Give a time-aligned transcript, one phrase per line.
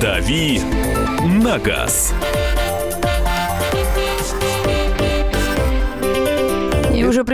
[0.00, 0.60] «Дави
[1.24, 2.12] на газ».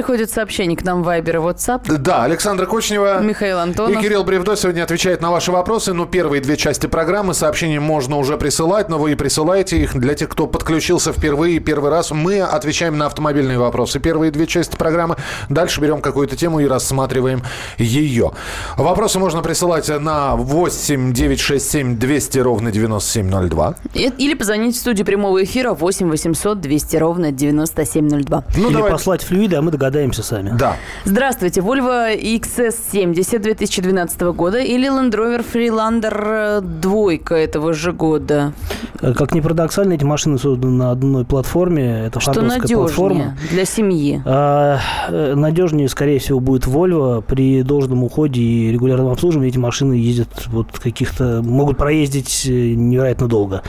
[0.02, 1.96] Приходит сообщение к нам в Viber и WhatsApp.
[1.98, 3.96] Да, Александра Кочнева Михаил Антонов.
[3.96, 5.92] и Кирилл Бревдо сегодня отвечает на ваши вопросы.
[5.92, 10.14] Ну, первые две части программы сообщения можно уже присылать, но вы и присылаете их для
[10.16, 12.10] тех, кто подключился впервые, первый раз.
[12.10, 14.00] Мы отвечаем на автомобильные вопросы.
[14.00, 15.14] Первые две части программы.
[15.48, 17.42] Дальше берем какую-то тему и рассматриваем
[17.78, 18.32] ее.
[18.76, 23.76] Вопросы можно присылать на 8 967 200 ровно 9702.
[23.94, 28.42] И- Или позвонить в студию прямого эфира 8 800 200 ровно 9702.
[28.56, 28.90] Ну, Или давай.
[28.90, 29.91] послать флюиды, а мы догадаемся
[30.22, 30.54] сами.
[30.58, 30.76] Да.
[31.04, 31.60] Здравствуйте.
[31.60, 38.52] Volvo XS70 2012 года или Land Rover Freelander э, двойка этого же года?
[39.00, 42.06] Э, Как ни парадоксально, эти машины созданы на одной платформе.
[42.06, 43.36] Это Что надежнее платформа.
[43.50, 44.22] для семьи?
[44.24, 44.78] А,
[45.08, 47.22] э, надежнее, скорее всего, будет Volvo.
[47.22, 51.42] При должном уходе и регулярном обслуживании эти машины ездят вот каких-то...
[51.42, 53.62] Могут проездить невероятно долго.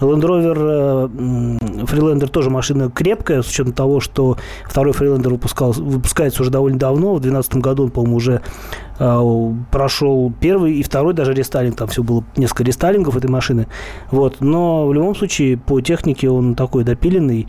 [0.00, 6.42] Land Rover э, Freelander тоже машина крепкая, с учетом того, что второй Freelander выпускал, выпускается
[6.42, 7.14] уже довольно давно.
[7.14, 8.42] В 2012 году он, по-моему, уже
[9.70, 11.76] прошел первый и второй даже рестайлинг.
[11.76, 13.66] Там все было несколько рестайлингов этой машины.
[14.10, 14.36] Вот.
[14.40, 17.48] Но в любом случае по технике он такой допиленный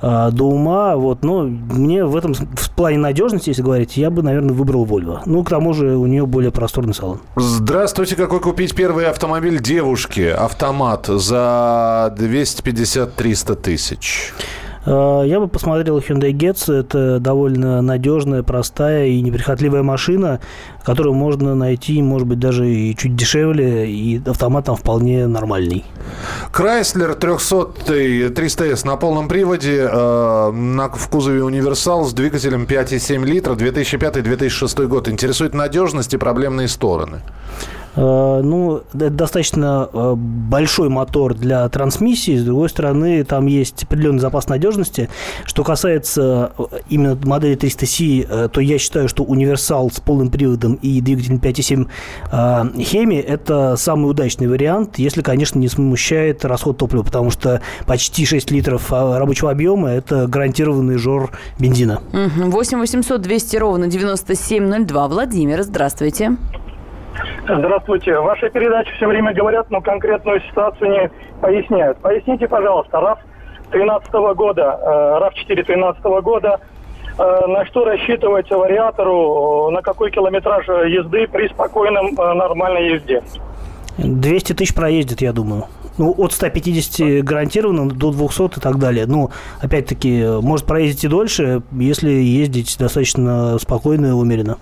[0.00, 0.96] э, до ума.
[0.96, 1.22] Вот.
[1.22, 5.20] Но мне в этом в плане надежности, если говорить, я бы, наверное, выбрал Volvo.
[5.26, 7.20] Ну, к тому же у нее более просторный салон.
[7.36, 14.32] Здравствуйте, какой купить первый автомобиль девушки, автомат, за 250-300 тысяч?
[14.86, 16.72] Э, Я бы посмотрел Hyundai Getz.
[16.72, 20.40] Это довольно надежная, простая и неприхотливая машина,
[20.84, 25.84] которую можно найти, может быть, даже и чуть дешевле, и автомат там вполне нормальный.
[26.52, 33.54] Крайслер 300 300S на полном приводе, э, на, в кузове универсал с двигателем 5,7 литра,
[33.54, 35.08] 2005-2006 год.
[35.08, 37.22] Интересует надежность и проблемные стороны.
[37.96, 42.36] Э, Ну, это достаточно э, большой мотор для трансмиссии.
[42.36, 45.08] С другой стороны, там есть определенный запас надежности.
[45.44, 50.74] Что касается э, именно модели 300C, э, то я считаю, что универсал с полным приводом
[50.74, 51.88] и двигателем 5.7
[52.32, 58.26] э, Хеми– это самый удачный вариант, если, конечно, не смущает расход топлива, потому что почти
[58.26, 62.00] 6 литров рабочего объема– это гарантированный жор бензина.
[62.12, 62.50] Мгм.
[62.50, 65.08] 8 800 200 ровно 9702.
[65.08, 66.36] Владимир, здравствуйте.
[67.44, 68.18] Здравствуйте.
[68.18, 71.10] В вашей передаче все время говорят, но конкретную ситуацию не
[71.40, 71.98] поясняют.
[71.98, 73.18] Поясните, пожалуйста, РАФ
[73.70, 76.60] 13 года, э, РАФ-4 13 года,
[77.18, 83.22] э, на что рассчитывать вариатору, э, на какой километраж езды при спокойном э, нормальной езде?
[83.98, 85.64] 200 тысяч проездит, я думаю.
[85.98, 89.06] Ну, от 150 гарантированно до 200 и так далее.
[89.06, 89.30] Ну,
[89.60, 94.58] опять-таки, может проездить и дольше, если ездить достаточно спокойно и умеренно.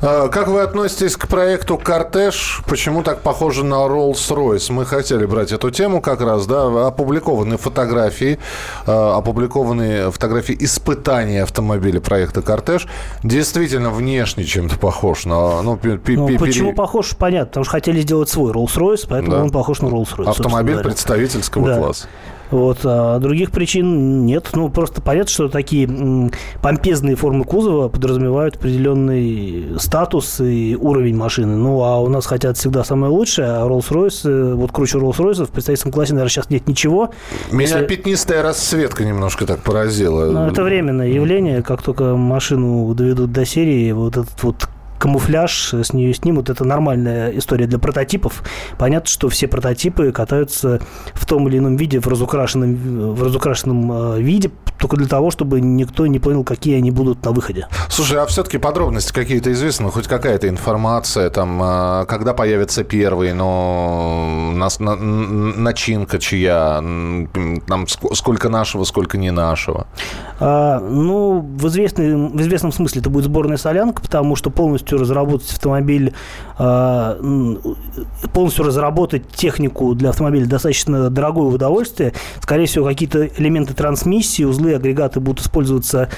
[0.00, 2.62] Э, Как вы относитесь к проекту «Кортеж»?
[2.68, 4.72] Почему так похоже на Rolls-Royce?
[4.72, 8.38] Мы хотели брать эту тему как раз, да, опубликованы фотографии,
[8.86, 12.88] э, опубликованы фотографии испытания автомобиля проекта «Кортеж».
[13.22, 15.62] Действительно, внешне чем-то похож на...
[15.62, 19.42] Ну, Ну, почему похож, понятно, потому что хотели сделать свой Rolls-Royce, поэтому Да.
[19.42, 20.24] он похож на Rolls-Royce.
[20.24, 20.88] собственно Автомобиль говоря.
[20.90, 21.78] представительского Да.
[21.78, 22.06] класса.
[22.50, 24.50] Вот, а других причин нет.
[24.52, 31.56] Ну, просто понятно, что такие м, помпезные формы кузова подразумевают определенный статус и уровень машины.
[31.56, 35.50] Ну, а у нас хотят всегда самое лучшее, а Rolls-Royce, э, вот круче Rolls-Royce, в
[35.50, 37.10] представительском классе, наверное, сейчас нет ничего.
[37.50, 40.30] Меня Если- пятнистая расцветка немножко так поразила.
[40.30, 41.62] Ну, это временное явление.
[41.62, 44.68] Как только машину доведут до серии, вот этот вот
[45.02, 46.48] камуфляж с нее снимут.
[46.48, 48.44] Это нормальная история для прототипов.
[48.78, 50.80] Понятно, что все прототипы катаются
[51.12, 55.60] в том или ином виде, в разукрашенном, в разукрашенном э, виде, только для того, чтобы
[55.60, 57.68] никто не понял, какие они будут на выходе.
[57.88, 59.90] Слушай, а все-таки подробности какие-то известны?
[59.92, 67.84] Хоть какая-то информация, там, а, когда появится первый, но нас, на- н- начинка чья, там,
[67.84, 69.86] ск- сколько нашего, сколько не нашего.
[70.40, 75.52] А, ну, в, известной- в известном смысле это будет сборная солянка, потому что полностью разработать
[75.52, 76.12] автомобиль,
[76.58, 77.16] а,
[78.32, 82.12] полностью разработать технику для автомобиля достаточно дорогое удовольствие.
[82.40, 86.08] Скорее всего, какие-то элементы трансмиссии, узлы, агрегаты будут использоваться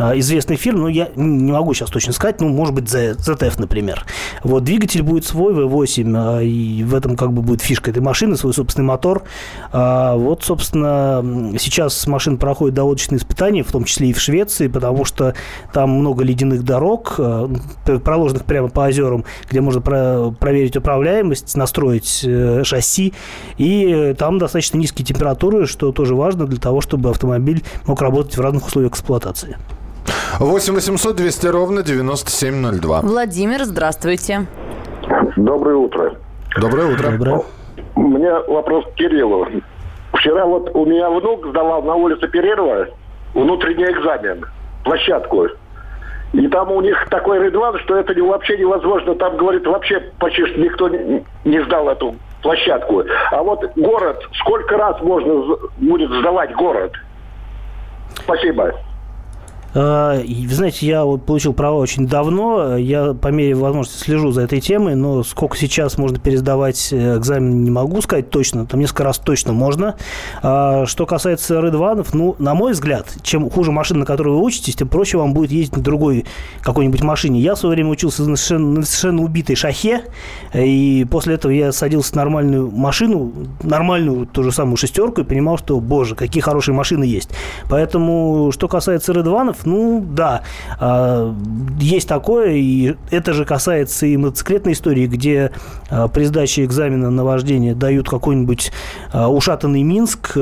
[0.00, 4.04] а, известных фирм, но я не могу сейчас точно сказать, ну, может быть, ZF, например.
[4.42, 8.36] Вот, двигатель будет свой, V8, а, и в этом как бы будет фишка этой машины,
[8.36, 9.22] свой собственный мотор.
[9.72, 11.22] А, Вот, собственно,
[11.58, 15.34] сейчас машина проходит доводочные испытания, в том числе и в Швеции, потому что
[15.72, 17.20] там много ледяных дорог,
[18.04, 23.12] проложенных прямо по озерам, где можно про- проверить управляемость, настроить э, шасси,
[23.58, 28.36] и э, там достаточно низкие температуры, что тоже важно для того, чтобы автомобиль мог работать
[28.36, 29.56] в разных условиях эксплуатации.
[30.38, 33.00] 8 800 200 ровно 9702.
[33.02, 34.46] Владимир, здравствуйте.
[35.36, 36.14] Доброе утро.
[36.60, 37.10] Доброе утро.
[37.10, 37.42] Доброе.
[37.96, 39.46] У меня вопрос к Кириллу.
[40.14, 42.86] Вчера вот у меня внук сдавал на улице Перерва
[43.34, 44.44] внутренний экзамен,
[44.84, 45.46] площадку.
[46.32, 49.14] И там у них такой рыдван, что это не- вообще невозможно.
[49.16, 53.02] Там, говорит, вообще почти никто не, сдал эту площадку.
[53.32, 56.92] А вот город, сколько раз можно будет сдавать город?
[58.14, 58.72] Спасибо.
[59.72, 62.76] А, Вы знаете, я вот получил права очень давно.
[62.76, 67.62] Я по мере возможности слежу за этой темой, но сколько сейчас можно пересдавать э, экзамен,
[67.62, 68.66] не могу сказать точно.
[68.66, 69.96] Там несколько раз точно можно.
[70.42, 74.74] А, Что касается рыдванов, ну, на мой взгляд, чем хуже машина, на которой вы учитесь,
[74.74, 76.24] тем проще вам будет ездить на другой
[76.62, 77.40] какой-нибудь машине.
[77.40, 80.02] Я в свое время учился на совершенно, на совершенно убитой шахе,
[80.52, 83.32] и после этого я садился в нормальную машину,
[83.62, 87.30] нормальную ту же самую шестерку, и понимал, что, боже, какие хорошие машины есть.
[87.68, 90.42] Поэтому, что касается рыдванов, ну, да,
[90.78, 91.34] а,
[91.78, 95.52] есть такое, и это же касается и мотоциклетной истории, где
[95.88, 98.72] а, при сдаче экзамена на вождение дают какой-нибудь
[99.12, 100.36] а, ушатанный Минск,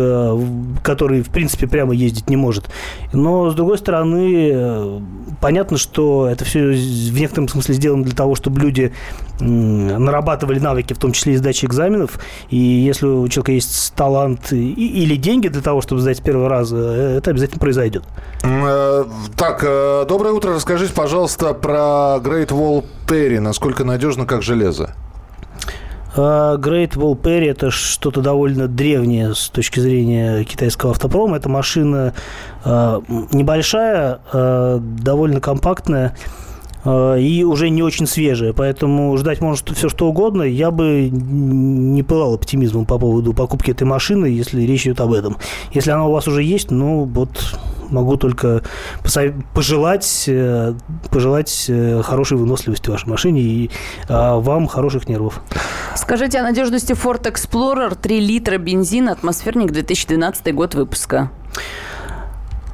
[0.82, 2.68] который, в принципе, прямо ездить не может.
[3.12, 5.00] Но, с другой стороны, э,
[5.40, 8.92] понятно, что это все в некотором смысле сделано для того, чтобы люди
[9.40, 12.18] нарабатывали навыки, в том числе и сдачи экзаменов.
[12.50, 16.48] И если у человека есть талант и- или деньги для того, чтобы сдать с первого
[16.48, 18.04] раза, э, это обязательно произойдет.
[18.44, 19.04] Э,
[19.36, 20.54] Так, э, доброе утро.
[20.54, 23.38] Расскажите, пожалуйста, про Great Wall Perry.
[23.40, 24.94] Насколько надежно, как железо?
[26.16, 31.36] Great Wall Perry– это что-то довольно древнее с точки зрения китайского автопрома.
[31.36, 32.14] Это машина
[32.64, 36.16] небольшая, довольно компактная
[36.84, 38.52] и уже не очень свежая.
[38.52, 40.42] Поэтому ждать можно что- все что угодно.
[40.42, 45.36] Я бы не пылал оптимизмом по поводу покупки этой машины, если речь идет об этом.
[45.72, 47.30] Если она у вас уже есть, ну вот
[47.90, 48.62] могу только
[49.54, 50.74] пожелать, э,
[51.10, 53.70] пожелать э, хорошей выносливости вашей машине и
[54.08, 55.40] вам хороших нервов.
[55.96, 61.30] Скажите о надежности Ford Explorer 3 литра бензин, атмосферник 2012 год выпуска.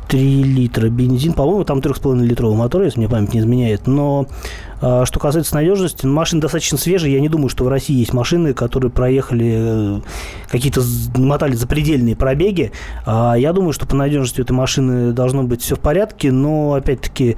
[0.08, 1.32] 3 литра бензин.
[1.32, 3.86] По-моему, там 3,5 литровый мотор, если мне память не изменяет.
[3.86, 4.26] Но
[4.80, 7.10] а, что касается надежности, машина достаточно свежая.
[7.10, 10.00] Я не думаю, что в России есть машины, которые проехали э,
[10.48, 10.82] какие-то,
[11.16, 12.72] мотали запредельные пробеги.
[13.06, 16.30] А, Я думаю, что по надежности этой машины должно быть все в порядке.
[16.32, 17.36] Но, опять-таки,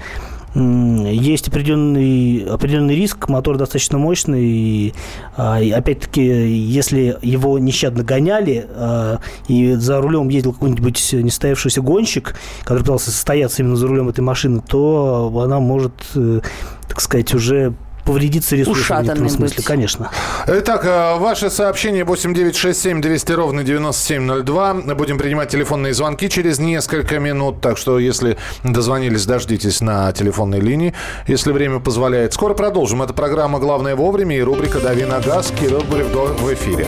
[0.57, 4.95] есть определенный, определенный риск, мотор достаточно мощный, и,
[5.37, 12.37] а, и опять-таки, если его нещадно гоняли, а, и за рулем ездил какой-нибудь несостоявшийся гонщик,
[12.65, 16.41] который пытался состояться именно за рулем этой машины, то она может, э,
[16.89, 17.75] так сказать, уже
[18.07, 19.65] повредиться ресурсом в некотором смысле, быть.
[19.67, 20.11] конечно.
[20.47, 20.85] Итак,
[21.19, 24.95] ваше сообщение 8967 200 ровно 9702.
[24.95, 27.61] Будем принимать телефонные звонки через несколько минут.
[27.61, 30.95] Так что, если дозвонились, дождитесь на телефонной линии,
[31.27, 32.33] если время позволяет.
[32.33, 33.03] Скоро продолжим.
[33.03, 35.53] Это программа «Главное вовремя» и рубрика «Дави на газ».
[35.59, 36.87] Кирилл Бревдо в эфире.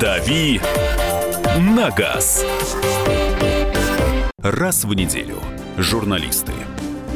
[0.00, 0.60] «Дави
[1.58, 2.44] на газ».
[4.38, 5.36] Раз в неделю
[5.78, 6.52] журналисты,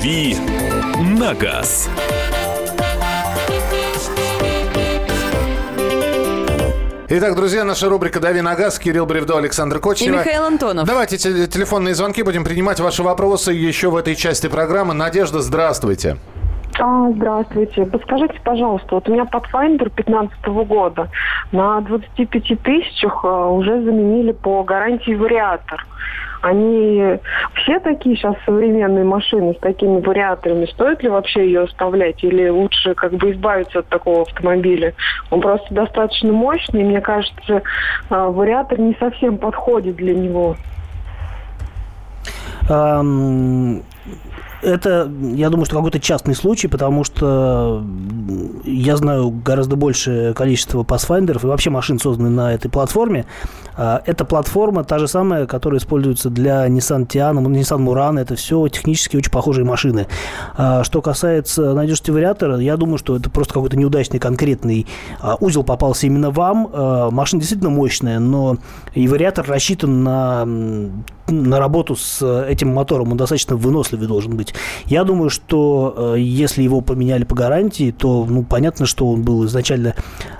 [0.00, 0.34] «Дави
[1.18, 1.90] на газ».
[7.10, 8.78] Итак, друзья, наша рубрика «Дави на газ».
[8.78, 10.20] Кирилл Бревдо, Александр И Кочнева.
[10.20, 10.86] Михаил Антонов.
[10.86, 14.94] Давайте те- телефонные звонки, будем принимать ваши вопросы еще в этой части программы.
[14.94, 16.16] Надежда, здравствуйте.
[16.78, 17.84] А, здравствуйте.
[17.84, 21.10] Подскажите, пожалуйста, вот у меня Pathfinder 15 года.
[21.52, 25.84] На 25 тысячах а, уже заменили по гарантии вариатор.
[26.42, 27.18] Они
[27.54, 30.66] все такие сейчас современные машины с такими вариаторами.
[30.66, 34.94] Стоит ли вообще ее оставлять или лучше как бы избавиться от такого автомобиля?
[35.30, 36.84] Он просто достаточно мощный.
[36.84, 37.62] Мне кажется,
[38.08, 40.56] а, вариатор не совсем подходит для него.
[44.62, 47.82] Это, я думаю, что какой-то частный случай, потому что
[48.64, 53.26] я знаю гораздо большее количество пасфайндеров и вообще машин, созданных на этой платформе.
[53.76, 58.20] А, Эта платформа та же самая, которая используется для Nissan Tiana, Nissan Murano.
[58.20, 60.06] Это все технически очень похожие машины.
[60.56, 64.86] А Что касается надежности вариатора, я думаю, что это просто какой-то неудачный конкретный
[65.20, 66.70] а, узел попался именно вам.
[67.12, 68.58] Машина действительно мощная, но
[68.94, 70.46] и вариатор рассчитан на
[71.30, 74.54] на работу с этим мотором, он достаточно выносливый должен быть.
[74.86, 79.94] Я думаю, что если его поменяли по гарантии, то ну, понятно, что он был изначально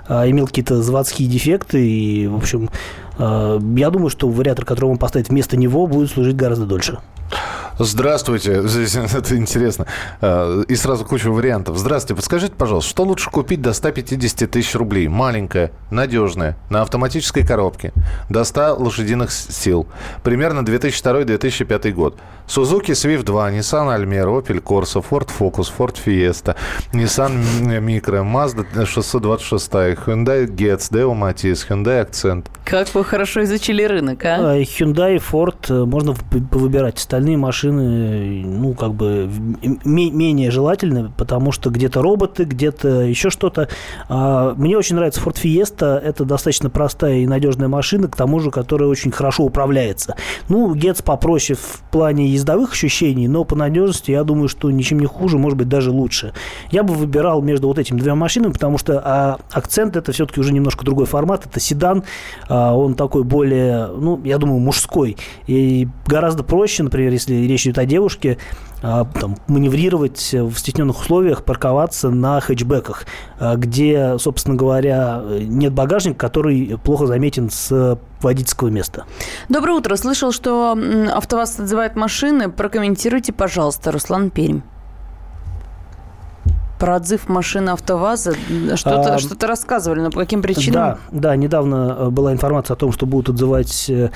[0.09, 2.69] имел какие-то заводские дефекты, и, в общем,
[3.17, 6.99] я думаю, что вариатор, который он поставит вместо него, будет служить гораздо дольше.
[7.83, 8.61] Здравствуйте.
[8.67, 9.87] Здесь это интересно.
[10.21, 11.77] Э, и сразу куча вариантов.
[11.77, 12.15] Здравствуйте.
[12.15, 15.07] Подскажите, пожалуйста, что лучше купить до 150 тысяч рублей?
[15.07, 17.91] Маленькая, надежная, на автоматической коробке,
[18.29, 19.87] до 100 лошадиных сил.
[20.23, 22.19] Примерно 2002-2005 год.
[22.47, 26.55] Suzuki Swift 2, Nissan Almera, Opel Corsa, Ford Focus, Ford Fiesta,
[26.91, 27.31] Nissan
[27.79, 29.71] Micra, Mazda 626,
[30.05, 32.47] Hyundai Getz, Deo Matiz, Hyundai Accent.
[32.65, 34.53] Как вы хорошо изучили рынок, а?
[34.53, 36.95] а Hyundai Ford э, можно выбирать.
[36.95, 39.29] Остальные машины, ну, как бы
[39.83, 43.67] менее желательны, потому что где-то роботы, где-то еще что-то.
[44.07, 45.97] А, мне очень нравится Ford Fiesta.
[45.97, 50.15] Это достаточно простая и надежная машина, к тому же, которая очень хорошо управляется.
[50.47, 55.05] Ну, Getz попроще в плане ездовых ощущений, но по надежности я думаю, что ничем не
[55.05, 56.31] хуже, может быть, даже лучше.
[56.71, 60.53] Я бы выбирал между вот этими двумя машинами, потому что а, акцент это все-таки уже
[60.53, 61.45] немножко другой формат.
[61.45, 62.05] Это седан,
[62.47, 65.17] а, он такой более, ну, я думаю, мужской.
[65.47, 68.37] И гораздо проще, например, если речь идет о девушке,
[68.83, 73.05] а, там, маневрировать в стесненных условиях, парковаться на хэтчбеках,
[73.39, 79.05] а, где, собственно говоря, нет багажника, который плохо заметен с водительского места.
[79.49, 79.95] Доброе утро.
[79.95, 80.77] Слышал, что
[81.13, 82.49] АвтоВАЗ отзывает машины.
[82.49, 84.61] Прокомментируйте, пожалуйста, Руслан Пермь
[86.81, 88.33] про отзыв машины АвтоВАЗа.
[88.75, 90.73] Что-то а, что рассказывали, но по каким причинам?
[90.73, 94.09] Да, да, недавно э, была информация о том, что будут отзывать э,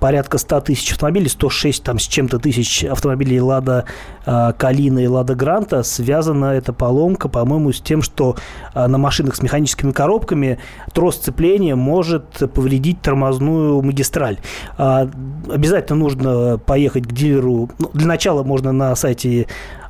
[0.00, 3.86] порядка 100 тысяч автомобилей, 106 там с чем-то тысяч автомобилей Лада
[4.26, 5.82] э, Калина и Лада Гранта.
[5.82, 8.36] Связана эта поломка, по-моему, с тем, что
[8.74, 10.58] на машинах с механическими коробками
[10.92, 14.38] трос сцепления может повредить тормозную магистраль.
[14.76, 15.08] А,
[15.50, 17.70] обязательно нужно поехать к дилеру.
[17.78, 19.46] Ну, для начала можно на сайте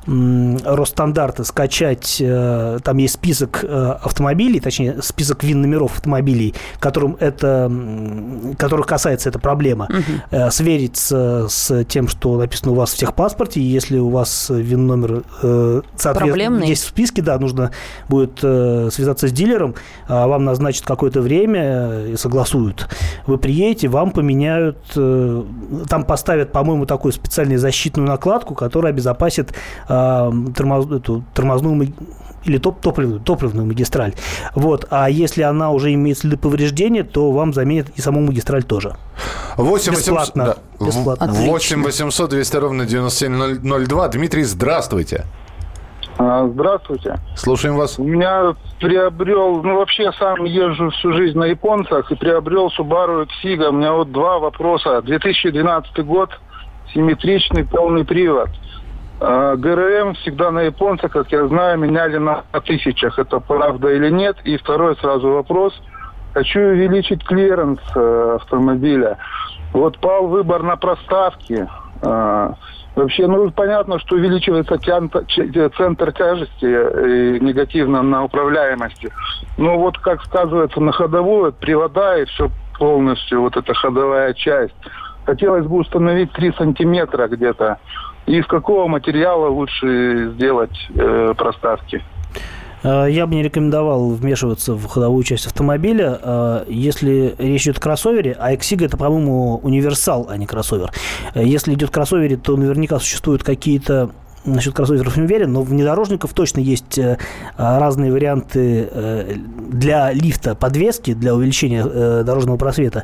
[0.07, 7.71] Росстандарта скачать, э, там есть список э, автомобилей, точнее, список ВИН-номеров автомобилей, которым это,
[8.57, 10.51] которых касается эта проблема, угу.
[10.51, 15.23] свериться с тем, что написано у вас в техпаспорте, и если у вас ВИН-номер
[15.95, 17.71] соответственно, есть в списке, да, нужно
[18.09, 19.75] будет связаться с дилером,
[20.07, 22.89] а вам назначат какое-то время и согласуют.
[23.27, 29.53] Вы приедете, вам поменяют, там поставят, по-моему, такую специальную защитную накладку, которая обезопасит
[29.91, 31.93] а, тормоз, эту, тормозную
[32.45, 34.13] или топ, топливную, топливную магистраль.
[34.55, 34.87] Вот.
[34.89, 38.95] А если она уже имеет следы повреждения, то вам заменят и саму магистраль тоже.
[39.57, 40.45] 8 Бесплатно.
[40.45, 40.85] 800, да.
[40.85, 41.27] Бесплатно.
[41.27, 44.07] 8 800 200 ровно 9702.
[44.07, 45.25] Дмитрий, здравствуйте.
[46.17, 47.19] А, здравствуйте.
[47.35, 47.99] Слушаем вас.
[47.99, 53.67] У меня приобрел, ну вообще сам езжу всю жизнь на японцах и приобрел Subaru Exiga.
[53.67, 55.01] У меня вот два вопроса.
[55.01, 56.29] 2012 год,
[56.93, 58.49] симметричный полный привод–
[59.21, 63.19] ГРМ всегда на японца, как я знаю, меняли на тысячах.
[63.19, 64.37] Это правда или нет?
[64.43, 65.79] И второй сразу вопрос.
[66.33, 69.17] Хочу увеличить клиренс э, автомобиля.
[69.73, 71.67] Вот пал выбор на проставки.
[72.01, 72.55] А,
[72.95, 79.11] вообще, ну, понятно, что увеличивается центр тяжести и негативно на управляемости.
[79.57, 82.49] Но вот, как сказывается, на ходовую, привода и все
[82.79, 84.73] полностью, вот эта ходовая часть.
[85.25, 87.77] Хотелось бы установить 3 сантиметра где-то
[88.25, 92.01] и из какого материала лучше сделать э, проставки?
[92.83, 96.19] Э, я бы не рекомендовал вмешиваться в ходовую часть автомобиля.
[96.21, 100.91] Э, если речь идет о кроссовере, а Exig это, по-моему, универсал, а не кроссовер.
[101.33, 104.11] Э, если идет о кроссовере, то наверняка существуют какие-то
[104.43, 106.99] Насчет кроссоверов не уверен, но внедорожников точно есть
[107.57, 109.37] разные варианты
[109.69, 113.03] для лифта подвески, для увеличения дорожного просвета.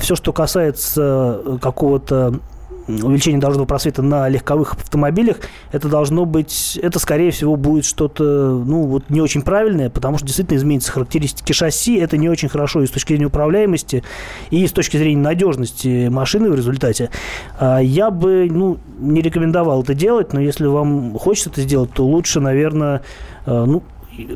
[0.00, 2.40] Все, что касается какого-то
[2.86, 5.38] увеличение дорожного просвета на легковых автомобилях,
[5.72, 8.24] это должно быть, это, скорее всего, будет что-то,
[8.64, 12.82] ну, вот не очень правильное, потому что действительно изменятся характеристики шасси, это не очень хорошо
[12.82, 14.02] и с точки зрения управляемости,
[14.50, 17.10] и с точки зрения надежности машины в результате.
[17.58, 22.06] А, я бы, ну, не рекомендовал это делать, но если вам хочется это сделать, то
[22.06, 23.02] лучше, наверное,
[23.46, 23.82] э, ну,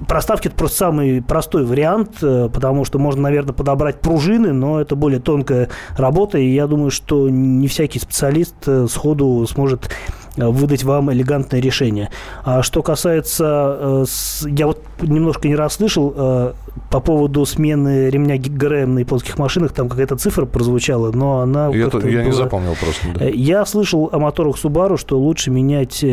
[0.07, 4.97] Проставки– это просто самый простой вариант, э, потому что можно, наверное, подобрать пружины, но это
[4.97, 9.91] более тонкая работа, и я думаю, что не всякий специалист э, сходу сможет
[10.37, 12.11] э, выдать вам элегантное решение.
[12.45, 14.05] А что касается,
[14.47, 16.55] я вот немножко не расслышал
[16.91, 21.69] по поводу смены ремня ГРМ на японских машинах, там какая-то цифра прозвучала, но она...
[21.69, 22.03] Я, я была...
[22.03, 23.07] не запомнил просто.
[23.15, 23.27] Да.
[23.27, 26.05] Я слышал о моторах Subaru, что лучше менять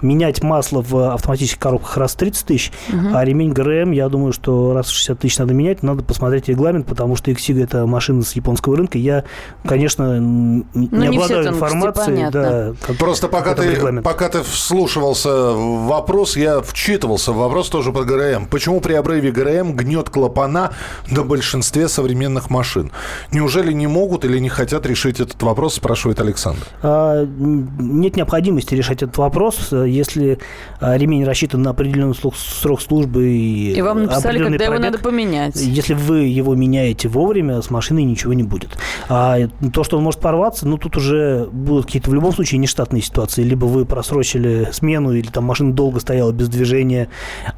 [0.00, 3.08] менять масло в автоматических коробках раз в 30 тысяч, угу.
[3.14, 6.86] а ремень ГРМ, я думаю, что раз в 60 тысяч надо менять, надо посмотреть регламент,
[6.86, 8.98] потому что Xig это машина с японского рынка.
[8.98, 9.24] Я,
[9.66, 12.30] конечно, не ну, обладаю информацией.
[12.30, 17.92] Да, как, Просто пока ты, пока ты вслушивался в вопрос, я вчитывался в вопрос тоже
[17.92, 18.46] по ГРМ.
[18.46, 20.72] Почему при обрыве ГРМ гнет клапана
[21.10, 22.90] на большинстве современных машин?
[23.32, 26.66] Неужели не могут или не хотят решить этот вопрос, спрашивает Александр.
[26.82, 30.38] А, нет необходимости решать этот вопрос, если
[30.80, 34.98] а, ремень рассчитан на определенный срок службы и И вам написали, когда пробег, его надо
[34.98, 35.56] поменять.
[35.56, 38.70] Если вы его меняете вовремя, с машиной ничего не будет.
[39.08, 39.38] А
[39.72, 43.42] то, что он может порваться, ну, тут уже будут какие-то в любом случае нештатные ситуации.
[43.42, 47.08] Либо вы просрочили смену, или там машина долго стояла без движения,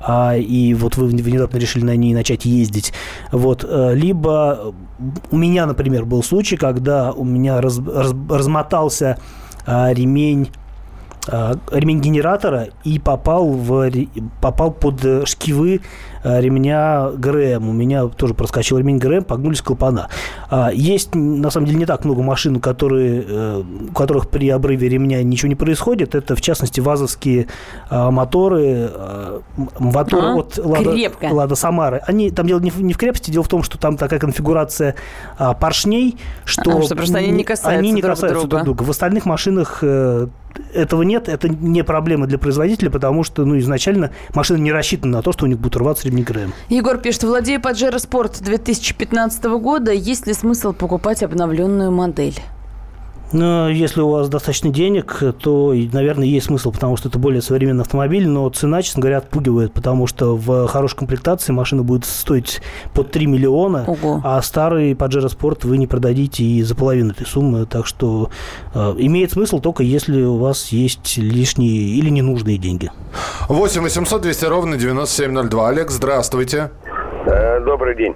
[0.00, 2.92] а, и вот вы внезапно решили на ней начать ездить.
[3.32, 3.64] Вот.
[3.68, 4.74] Э, либо
[5.30, 9.18] у меня, например, был случай, когда у меня раз, раз, размотался
[9.66, 10.48] а, ремень
[11.26, 13.90] ремень генератора и попал, в,
[14.40, 15.80] попал под шкивы
[16.26, 17.68] а, ремня ГРМ.
[17.68, 20.08] У меня тоже проскочил ремень ГРМ, погнулись клапана.
[20.50, 24.88] А, есть, на самом деле, не так много машин, которые, э, у которых при обрыве
[24.88, 26.16] ремня ничего не происходит.
[26.16, 27.46] Это, в частности, вазовские
[27.90, 28.90] моторы,
[29.78, 32.02] мотор а, от Лада, Лада Самары.
[32.06, 34.96] Они, там дело не в, не в крепости, дело в том, что там такая конфигурация
[35.60, 38.64] поршней, что, а, что просто они не касаются, они не друг, касаются друга.
[38.64, 38.82] друг друга.
[38.82, 40.26] В остальных машинах э,
[40.74, 45.22] этого нет, это не проблема для производителя, потому что ну, изначально машина не рассчитана на
[45.22, 46.52] то, что у них будет рваться ремни ГРМ.
[46.68, 52.38] Егор пишет, владея Pajero Sport 2015 года, есть ли смысл покупать обновленную модель?
[53.32, 57.82] Но если у вас достаточно денег, то, наверное, есть смысл, потому что это более современный
[57.82, 62.60] автомобиль, но цена, честно говоря, отпугивает, потому что в хорошей комплектации машина будет стоить
[62.94, 64.20] под 3 миллиона, Ого.
[64.24, 68.30] а старый Pajero Sport вы не продадите и за половину этой суммы, так что
[68.74, 72.90] э, имеет смысл только если у вас есть лишние или ненужные деньги.
[73.48, 75.68] 8 800 200 ровно 9702.
[75.68, 76.70] Олег, здравствуйте.
[77.26, 78.14] Э, добрый день.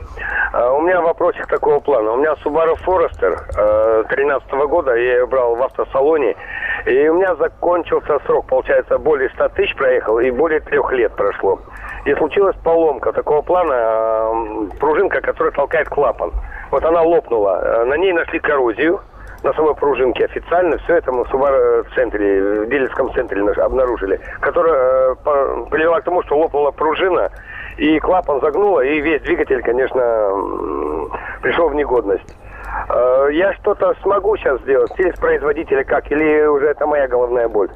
[0.53, 2.13] А, у меня вопросик такого плана.
[2.13, 6.37] У меня Subaru Forester 13 э, года, я ее брал в автосалоне,
[6.87, 11.59] и у меня закончился срок, получается, более 100 тысяч проехал, и более трех лет прошло.
[12.05, 16.31] И случилась поломка такого плана, э, пружинка, которая толкает клапан.
[16.71, 19.01] Вот она лопнула, э, на ней нашли коррозию,
[19.43, 25.15] на самой пружинке официально все это мы в Subaru центре, в дилерском центре обнаружили, которая
[25.15, 27.31] привела к тому, что лопнула пружина,
[27.81, 30.01] и клапан загнуло, и весь двигатель, конечно,
[31.41, 32.37] пришел в негодность.
[32.91, 37.71] Э, я что-то смогу сейчас сделать, через производителя как, или уже это моя головная боль?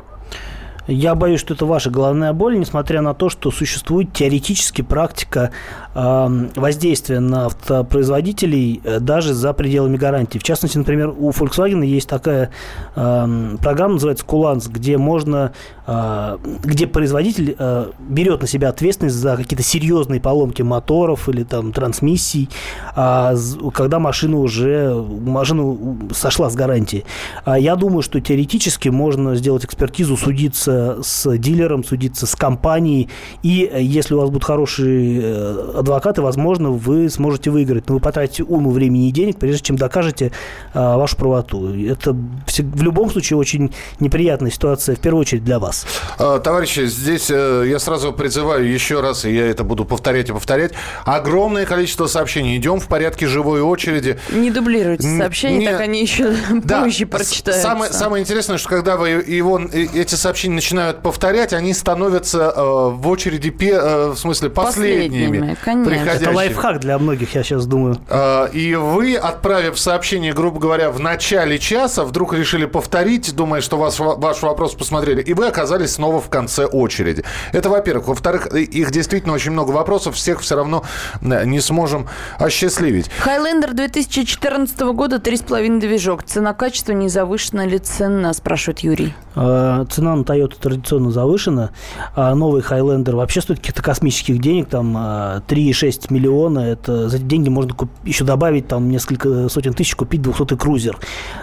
[0.87, 5.51] Я боюсь, что это ваша головная боль, несмотря на то, что существует теоретически практика
[5.95, 10.39] э, воздействия на автопроизводителей э, даже за пределами гарантии.
[10.39, 12.51] В частности, например, у Volkswagen есть такая
[12.97, 15.53] э, программа, называется Куланс, где можно,
[15.87, 21.73] э, где производитель э, берет на себя ответственность за какие-то серьезные поломки моторов или там
[21.73, 22.51] трансмиссий,
[22.95, 23.37] э,
[23.73, 27.07] когда машина уже машина сошла с гарантии.
[27.47, 33.09] Я думаю, что теоретически можно сделать экспертизу, судиться судиться с дилером, судиться с компанией.
[33.43, 37.89] И э, если у вас будут хорошие э, адвокаты, возможно, вы сможете выиграть.
[37.89, 40.33] Но вы потратите уйму времени и денег, прежде чем докажете
[40.73, 41.75] а, вашу правоту.
[41.75, 45.87] Это в любом случае очень неприятная ситуация, в первую очередь для вас.
[46.19, 50.73] А, товарищи, здесь я сразу призываю еще раз, и я это буду повторять и повторять,
[51.05, 52.57] огромное количество сообщений.
[52.57, 54.19] Идем в порядке живой очереди.
[54.33, 55.67] Не дублируйте сообщения, не...
[55.67, 57.63] так они еще да, позже прочитаются.
[57.63, 63.07] Самое, самое интересное, что когда вы его, эти сообщения начинают повторять, они становятся э, в
[63.09, 65.57] очереди, пе, э, в смысле, последними.
[65.63, 66.09] Конечно.
[66.09, 67.99] Это лайфхак для многих, я сейчас думаю.
[68.09, 73.77] Э, и вы, отправив сообщение, грубо говоря, в начале часа, вдруг решили повторить, думая, что
[73.77, 77.25] вас, ваш вопрос посмотрели, и вы оказались снова в конце очереди.
[77.53, 78.09] Это, во-первых.
[78.09, 80.83] Во-вторых, их действительно очень много вопросов, всех все равно
[81.21, 83.11] э, не сможем осчастливить.
[83.19, 86.23] Хайлендер 2014 года, 3,5 движок.
[86.23, 89.15] Цена-качество не завышена ли цена, спрашивает Юрий.
[89.37, 91.71] Э, цена на Toyota традиционно завышена,
[92.15, 97.23] а новый Хайлендер вообще стоит каких-то космических денег, там 3,6 а, миллиона, это за эти
[97.25, 100.99] деньги можно куп- еще добавить там несколько сотен тысяч, купить 200-й крузер.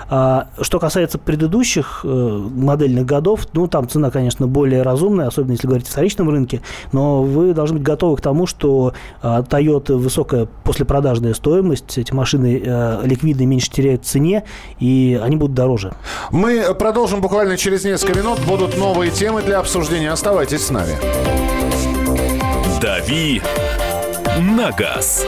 [0.09, 5.67] А, что касается предыдущих э, модельных годов, ну, там цена, конечно, более разумная, особенно если
[5.67, 10.47] говорить о вторичном рынке, но вы должны быть готовы к тому, что а, Toyota высокая
[10.63, 14.43] послепродажная стоимость, эти машины э, ликвидные меньше теряют цене,
[14.79, 15.93] и они будут дороже.
[16.31, 18.39] Мы продолжим буквально через несколько минут.
[18.47, 20.11] Будут новые новые темы для обсуждения.
[20.11, 20.95] Оставайтесь с нами.
[22.79, 23.41] «Дави
[24.39, 25.25] на газ».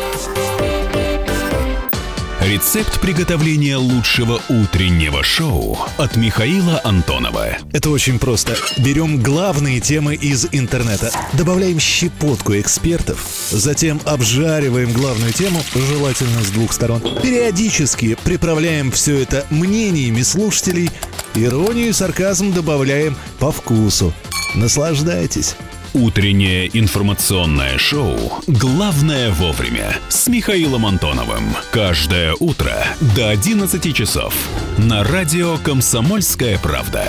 [2.39, 7.57] Рецепт приготовления лучшего утреннего шоу от Михаила Антонова.
[7.71, 8.53] Это очень просто.
[8.77, 16.73] Берем главные темы из интернета, добавляем щепотку экспертов, затем обжариваем главную тему, желательно с двух
[16.73, 17.01] сторон.
[17.23, 20.91] Периодически приправляем все это мнениями слушателей,
[21.36, 24.13] иронию и сарказм добавляем по вкусу.
[24.56, 25.56] Наслаждайтесь.
[25.93, 28.17] Утреннее информационное шоу
[28.48, 31.56] «Главное вовремя» с Михаилом Антоновым.
[31.72, 32.74] Каждое утро
[33.15, 34.34] до 11 часов
[34.80, 37.06] на радио «Комсомольская правда».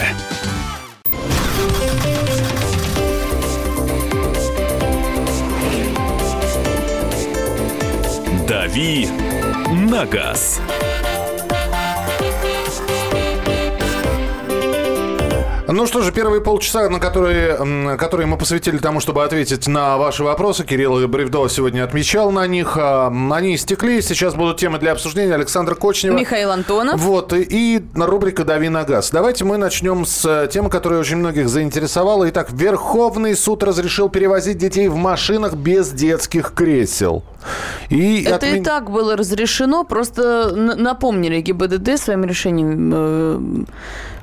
[8.46, 9.08] «Дави
[9.72, 10.60] на газ».
[15.66, 20.22] Ну что же, первые полчаса, на которые, которые мы посвятили тому, чтобы ответить на ваши
[20.22, 20.64] вопросы.
[20.64, 22.76] Кирилл Бревдо сегодня отмечал на них.
[22.76, 24.02] А, они истекли.
[24.02, 25.34] Сейчас будут темы для обсуждения.
[25.34, 26.18] Александр Кочнева.
[26.18, 27.00] Михаил Антонов.
[27.00, 27.32] Вот.
[27.32, 29.10] И, и рубрика «Дави на газ».
[29.10, 32.28] Давайте мы начнем с э, темы, которая очень многих заинтересовала.
[32.28, 37.24] Итак, Верховный суд разрешил перевозить детей в машинах без детских кресел.
[37.88, 38.56] И Это отмен...
[38.56, 43.64] и так было разрешено, просто напомнили ГИБДД своим решением э,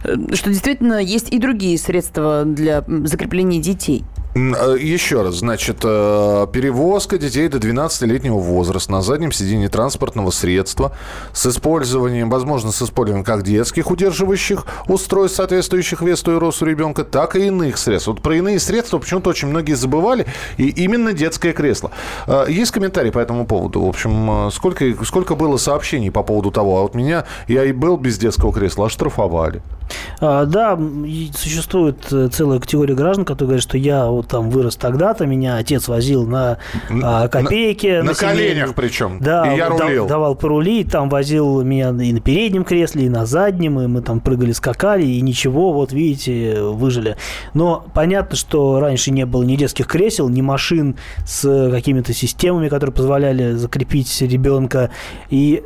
[0.04, 4.04] что действительно есть и другие средства для закрепления детей.
[4.34, 10.94] Э, еще раз, значит, э, перевозка детей до 12-летнего возраста на заднем сидении транспортного средства
[11.34, 17.36] с использованием, возможно, с использованием как детских удерживающих устройств, соответствующих весу и росту ребенка, так
[17.36, 18.08] и иных средств.
[18.08, 20.26] Вот про иные средства почему-то очень многие забывали,
[20.58, 21.92] и именно детское кресло.
[22.48, 23.82] Есть комментарии по этому поводу?
[23.82, 27.98] В общем, сколько, сколько было сообщений по поводу того, а вот меня, я и был
[27.98, 29.62] без детского кресла, оштрафовали.
[30.20, 30.80] А, да,
[31.36, 35.88] существует э, целая категория граждан, которые говорят, что я вот там вырос тогда-то, меня отец
[35.88, 36.58] возил на
[37.04, 38.00] а, копейки.
[38.00, 39.18] На, на коленях причем.
[39.20, 40.08] Да, и я рулил.
[40.08, 44.20] давал порулить, там возил меня и на переднем кресле, и на заднем, и мы там
[44.20, 47.18] прыгали, скакали, и ничего, вот видите, выжили.
[47.54, 52.94] Но понятно, что раньше не было ни детских кресел, ни машин с какими-то системами, которые
[52.94, 54.92] позволяли закрепить ребенка.
[55.30, 55.64] И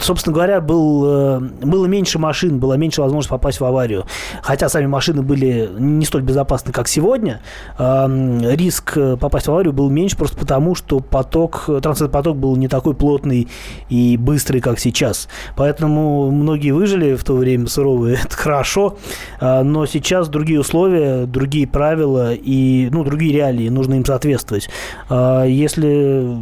[0.00, 4.04] собственно говоря, был, э, было меньше машин, было меньше возможности попасть в аварию.
[4.42, 7.40] Хотя сами машины были не столь безопасны, как сегодня,
[7.78, 12.68] риск э, попасть в аварию был меньше просто потому, что поток, транспортный поток был не
[12.68, 13.48] такой плотный
[13.88, 15.28] и быстрый, как сейчас.
[15.56, 18.96] Поэтому многие выжили в то время суровые, это хорошо,
[19.40, 24.68] но сейчас другие условия, другие правила и ну, другие реалии, нужно им соответствовать.
[25.10, 26.36] Если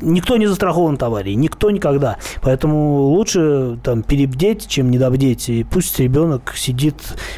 [0.00, 2.15] никто не застрахован от аварии, никто никогда.
[2.42, 5.48] Поэтому лучше там перебдеть, чем недобдеть.
[5.48, 6.96] И пусть ребенок сидит,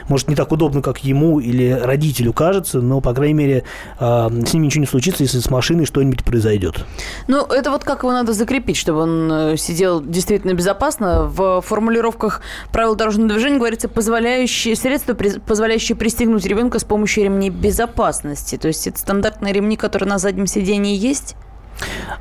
[0.09, 3.64] может, не так удобно, как ему или родителю кажется, но, по крайней мере,
[3.99, 6.85] э, с ним ничего не случится, если с машиной что-нибудь произойдет.
[7.27, 11.25] Ну, это вот как его надо закрепить, чтобы он э, сидел действительно безопасно.
[11.25, 18.57] В формулировках правил дорожного движения говорится позволяющие средства, позволяющие пристегнуть ребенка с помощью ремней безопасности.
[18.57, 21.37] То есть это стандартные ремни, которые на заднем сидении есть?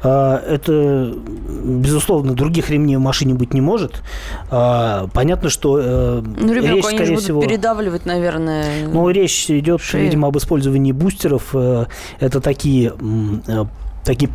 [0.03, 1.13] А, это,
[1.63, 4.03] безусловно, других ремней в машине быть не может.
[4.49, 7.41] А, понятно, что э, ну, ребенку речь, скорее они всего...
[7.41, 10.05] передавливать, наверное, Ну, речь идет, шею.
[10.05, 11.49] видимо, об использовании бустеров.
[11.53, 11.85] Э,
[12.19, 12.93] это такие
[13.47, 13.65] э,
[14.07, 14.31] такие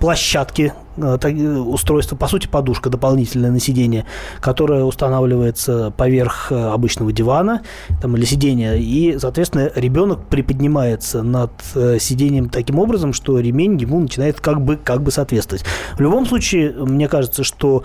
[0.00, 4.06] площадки, э, устройство, по сути, подушка дополнительная на сиденье,
[4.40, 7.62] которая устанавливается поверх э, обычного дивана
[8.00, 13.98] там, или сиденья, и, соответственно, ребенок приподнимается над э, сиденьем таким образом, что ремень ему
[13.98, 15.64] начинает как бы, как бы соответствовать.
[15.94, 17.82] В любом случае, мне кажется, что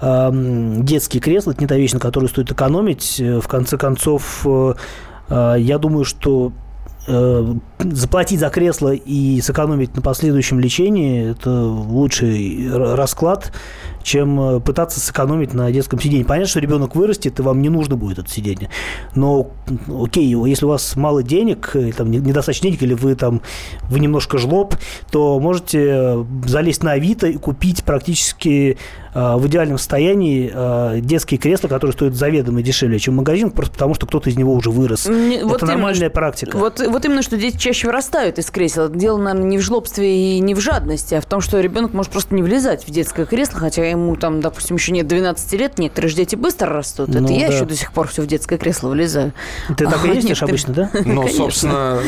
[0.00, 3.20] эм, детские кресла, это не та вещь, на которую стоит экономить.
[3.20, 4.46] В конце концов,
[5.28, 6.52] я думаю, что
[7.08, 13.52] Э, заплатить за кресло и сэкономить на последующем лечении– это лучший расклад,
[14.04, 16.24] чем э, пытаться сэкономить на детском сиденье.
[16.24, 18.70] Понятно, что ребенок вырастет, и вам не нужно будет это сиденье.
[19.16, 19.50] Но,
[19.88, 23.42] окей, если у вас мало денег, э, там, недостаточно денег, или вы там
[23.88, 24.76] вы немножко жлоб,
[25.10, 28.78] то можете залезть на Авито и купить практически
[29.14, 33.94] Э, в идеальном состоянии э, детские кресла, которые стоят заведомо дешевле, чем магазин, просто потому
[33.94, 35.06] что кто-то из него уже вырос.
[35.06, 36.56] Не, вот Это нормальная что, практика.
[36.56, 38.88] Вот, вот именно, что дети чаще вырастают из кресел.
[38.88, 42.12] Дело, наверное, не в жлобстве и не в жадности, а в том, что ребенок может
[42.12, 46.10] просто не влезать в детское кресло, хотя ему там, допустим, еще нет 12 лет, некоторые
[46.10, 47.08] же дети быстро растут.
[47.08, 47.54] Ну, Это я да.
[47.54, 49.32] еще до сих пор все в детское кресло влезаю.
[49.76, 50.90] Ты так и а, ездишь обычно, да?
[51.04, 52.00] Ну, собственно,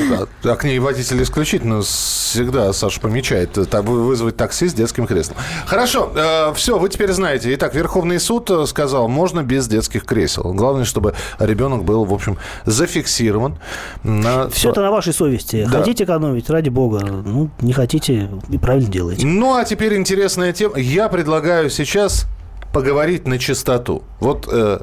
[0.42, 5.38] к ней водитель исключительно всегда, Саша, помечает, вызвать такси с детским креслом.
[5.66, 7.54] Хорошо, э, все, вы теперь знаете.
[7.54, 10.52] Итак, Верховный суд э, сказал, можно без детских кресел.
[10.52, 13.58] Главное, чтобы ребенок был, в общем, зафиксирован.
[14.02, 14.48] На...
[14.50, 15.64] Все это на вашей совести.
[15.64, 15.78] Да.
[15.78, 17.00] Хотите экономить, ради бога.
[17.04, 19.26] Ну, не хотите, и правильно делаете.
[19.26, 20.78] Ну, а теперь интересная тема.
[20.78, 22.26] Я предлагаю сейчас
[22.72, 24.02] поговорить на чистоту.
[24.20, 24.80] Вот э,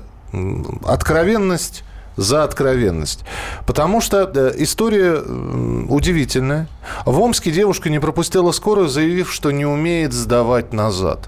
[0.86, 1.84] откровенность
[2.18, 3.24] за откровенность.
[3.66, 6.68] Потому что э, история э, удивительная.
[7.06, 11.28] В Омске девушка не пропустила скорую, заявив, что не умеет сдавать назад.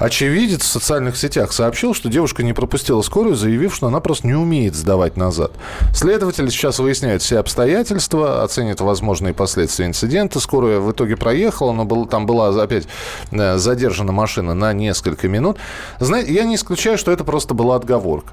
[0.00, 4.34] Очевидец в социальных сетях сообщил, что девушка не пропустила скорую, заявив, что она просто не
[4.34, 5.52] умеет сдавать назад.
[5.94, 10.40] Следователи сейчас выясняют все обстоятельства, оценят возможные последствия инцидента.
[10.40, 12.88] Скорая в итоге проехала, но был, там была опять
[13.30, 15.58] э, задержана машина на несколько минут.
[15.98, 18.32] Знаете, я не исключаю, что это просто была отговорка.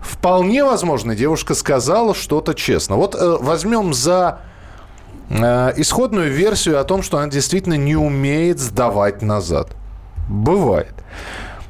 [0.00, 2.96] Вполне возможно, девушка сказала что-то честно.
[2.96, 4.40] Вот э, возьмем за
[5.28, 9.76] э, исходную версию о том, что она действительно не умеет сдавать назад.
[10.32, 10.94] Бывает.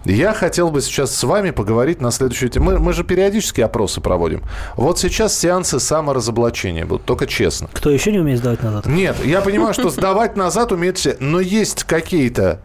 [0.05, 2.72] Я хотел бы сейчас с вами поговорить на следующую тему.
[2.72, 4.42] Мы, мы же периодически опросы проводим.
[4.77, 7.68] Вот сейчас сеансы саморазоблачения будут, только честно.
[7.72, 8.87] Кто еще не умеет сдавать назад?
[8.87, 12.61] Нет, я понимаю, что сдавать назад умеют все, но есть какие-то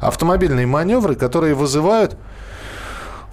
[0.00, 2.16] автомобильные маневры, которые вызывают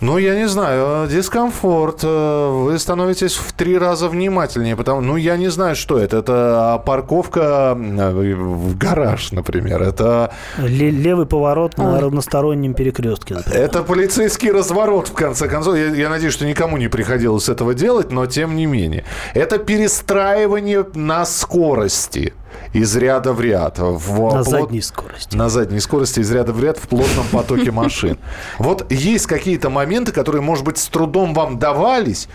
[0.03, 2.03] ну, я не знаю, дискомфорт.
[2.03, 6.17] Э, вы становитесь в три раза внимательнее, потому, ну, я не знаю, что это.
[6.17, 9.81] Это парковка э, в гараж, например.
[9.81, 10.31] Это...
[10.57, 13.35] Левый поворот на равностороннем перекрестке.
[13.35, 13.61] Например.
[13.61, 15.75] Это полицейский разворот, в конце концов.
[15.75, 19.05] Я, я надеюсь, что никому не приходилось этого делать, но тем не менее.
[19.33, 22.33] Это перестраивание на скорости
[22.73, 23.79] из ряда в ряд.
[23.79, 24.47] В на плот...
[24.47, 25.35] задней скорости.
[25.35, 28.17] На задней скорости из ряда в ряд в плотном потоке машин.
[28.57, 32.27] Вот есть какие-то моменты, которые, может быть, с трудом вам давались,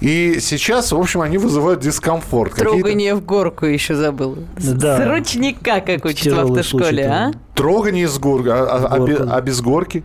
[0.00, 2.54] и сейчас, в общем, они вызывают дискомфорт.
[2.54, 4.38] Трогание в горку еще забыл.
[4.56, 4.98] Да.
[4.98, 7.32] С ручника, как учат в автошколе, а?
[7.54, 8.48] Трогание с горки.
[8.48, 10.04] А, а, а, а без горки?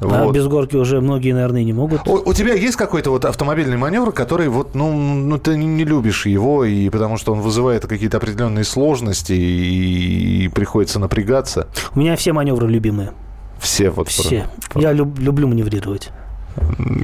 [0.00, 0.34] Да, вот.
[0.34, 2.06] без горки уже многие, наверное, не могут.
[2.06, 6.26] У, у тебя есть какой-то вот автомобильный маневр, который вот, ну, ну ты не любишь
[6.26, 11.66] его, и потому что он вызывает какие-то определенные сложности, и, и приходится напрягаться?
[11.94, 13.12] У меня все маневры любимые.
[13.58, 14.08] Все вот.
[14.08, 14.46] Все.
[14.70, 14.82] Про...
[14.82, 16.10] Я люб, люблю маневрировать.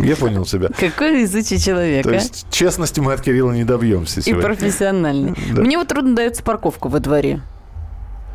[0.03, 0.69] Я понял тебя.
[0.69, 2.15] Какой везучий человек, То а?
[2.15, 4.43] есть честности мы от Кирилла не добьемся сегодня.
[4.43, 5.35] И профессиональный.
[5.53, 5.63] Да.
[5.63, 7.41] Мне вот трудно дается парковка во дворе.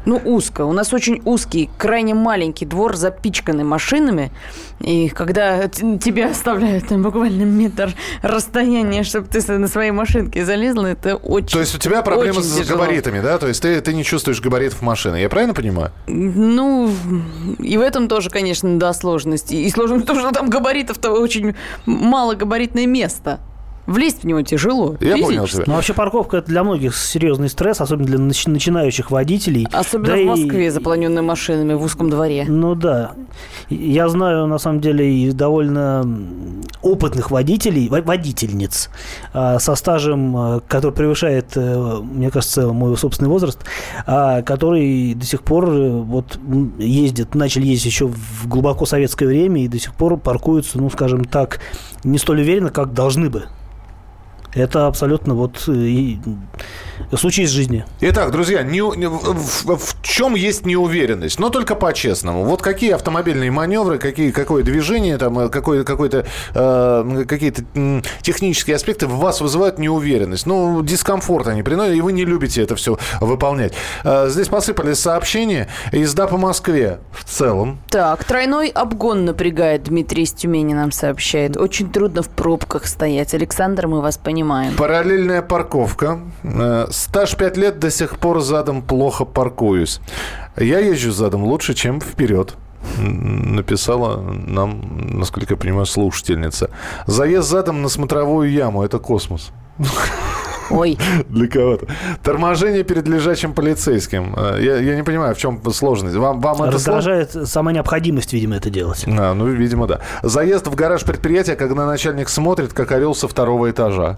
[0.07, 0.63] Ну, узко.
[0.63, 4.31] У нас очень узкий, крайне маленький двор, запичканный машинами.
[4.79, 11.17] И когда тебя оставляют там буквально метр расстояния, чтобы ты на своей машинке залезла, это
[11.17, 12.79] очень То есть у тебя проблемы с тяжело.
[12.79, 13.37] габаритами, да?
[13.37, 15.17] То есть ты, ты не чувствуешь габаритов машины.
[15.17, 15.91] Я правильно понимаю?
[16.07, 16.89] Ну,
[17.59, 19.55] и в этом тоже, конечно, да, сложности.
[19.55, 21.53] И сложность в том, что там габаритов-то очень
[21.85, 23.41] мало габаритное место.
[23.87, 24.97] Влезть в него тяжело.
[24.99, 25.63] Я понял тебя.
[25.65, 29.65] Ну, вообще парковка это для многих серьезный стресс, особенно для нач- начинающих водителей.
[29.71, 30.69] Особенно да в Москве, и...
[30.69, 32.45] заполненной машинами в узком дворе.
[32.49, 33.13] Ну да.
[33.69, 36.05] Я знаю, на самом деле, и довольно
[36.81, 38.89] опытных водителей, водительниц
[39.31, 43.59] а, со стажем, а, который превышает, э, мне кажется, мой собственный возраст,
[44.05, 46.37] а, которые до сих пор э, вот
[46.77, 51.23] ездят, начали ездить еще в глубоко советское время и до сих пор паркуются, ну, скажем
[51.23, 51.61] так,
[52.03, 53.45] не столь уверенно, как должны бы.
[54.57, 56.19] Это абсолютно вот э, и
[57.13, 57.85] случай из жизни.
[58.01, 61.39] Итак, друзья, не, в, в, в чем есть неуверенность?
[61.39, 62.43] Но только по-честному.
[62.43, 68.77] Вот какие автомобильные маневры, какие, какое движение, там, э, какой, какой-то, э, какие-то э, технические
[68.77, 70.47] аспекты в вас вызывают неуверенность.
[70.47, 73.73] Ну, дискомфорт они приносят, и вы не любите это все выполнять.
[74.03, 75.67] Э, здесь посыпались сообщения.
[75.91, 77.79] Езда по Москве в целом.
[77.89, 81.57] Так, тройной обгон напрягает, Дмитрий из Тюмени нам сообщает.
[81.57, 83.35] Очень трудно в пробках стоять.
[83.35, 84.75] Александр, мы вас понимаем понимаем.
[84.75, 86.19] Параллельная парковка.
[86.43, 89.99] Э, стаж 5 лет до сих пор задом плохо паркуюсь.
[90.57, 92.55] Я езжу задом лучше, чем вперед
[92.97, 96.69] написала нам, насколько я понимаю, слушательница.
[97.05, 99.51] Заезд задом на смотровую яму– это космос.
[100.69, 100.97] Ой.
[101.29, 101.87] Для кого-то.
[102.23, 104.33] Торможение перед лежачим полицейским.
[104.37, 106.15] Э, я, я не понимаю, в чем сложность.
[106.15, 107.47] Вам, вам это Раздражает слож...
[107.47, 109.05] сама необходимость, видимо, это делать.
[109.07, 110.01] А, ну, видимо, да.
[110.23, 114.17] Заезд в гараж предприятия, когда начальник смотрит, как орел со второго этажа.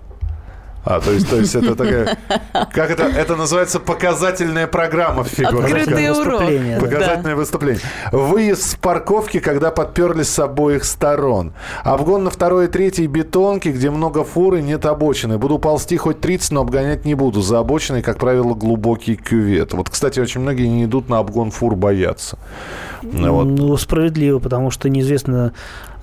[0.85, 2.17] А, то есть, то есть это такая...
[2.71, 3.03] Как это?
[3.03, 5.65] Это называется показательная программа в фигурах.
[5.65, 6.41] Открытый урок.
[6.79, 7.35] Показательное да.
[7.35, 7.81] выступление.
[8.11, 11.53] Выезд с парковки, когда подперлись с обоих сторон.
[11.83, 15.37] Обгон на второй и третьей бетонке, где много фур и нет обочины.
[15.37, 17.41] Буду ползти хоть 30, но обгонять не буду.
[17.41, 19.73] За обочиной, как правило, глубокий кювет.
[19.73, 22.37] Вот, кстати, очень многие не идут на обгон фур, боятся.
[23.01, 23.43] Вот.
[23.45, 25.53] Ну, справедливо, потому что неизвестно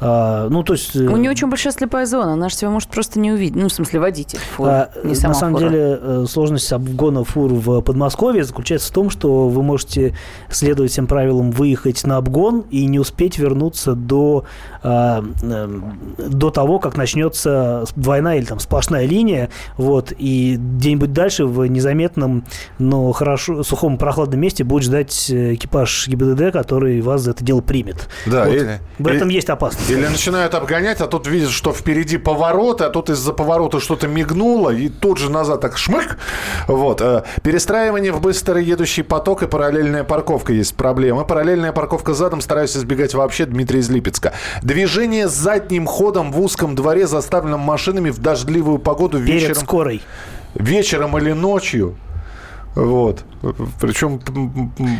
[0.00, 0.94] А, ну, то есть...
[0.94, 3.56] э, У нее очень большая слепая зона, она же тебя может просто не увидеть.
[3.56, 4.38] Ну, в смысле, водитель.
[4.56, 5.68] фуры, А, не сама на самом фура.
[5.70, 10.14] деле э, сложность обгона фур в Подмосковье заключается в том, что вы можете
[10.50, 14.44] следовать всем правилам выехать на обгон и не успеть вернуться до,
[14.82, 21.46] а, эм, до того, как начнется двойная или там сплошная линия, вот, и где-нибудь дальше
[21.46, 22.44] в незаметном,
[22.78, 27.62] но хорошо сухом прохладном месте будет ждать э, экипаж ГИБДД, который вас за это дело
[27.62, 28.08] примет.
[28.26, 28.54] Да, Вот.
[28.54, 29.85] или- в этом или- есть опасность.
[29.88, 34.70] Или начинают обгонять, а тут видят, что впереди поворот, а тут из-за поворота что-то мигнуло,
[34.70, 36.18] и тут же назад так шмык.
[36.66, 37.00] Вот.
[37.00, 41.22] э, Перестраивание в быстро едущий поток и параллельная парковка есть проблема.
[41.24, 44.32] Параллельная парковка задом стараюсь избегать вообще Дмитрий из Липецка.
[44.62, 50.02] Движение задним ходом в узком дворе, заставленном машинами в дождливую погоду Перед вечером, скорой.
[50.54, 51.96] вечером или ночью.
[52.76, 53.24] Вот.
[53.80, 54.20] Причем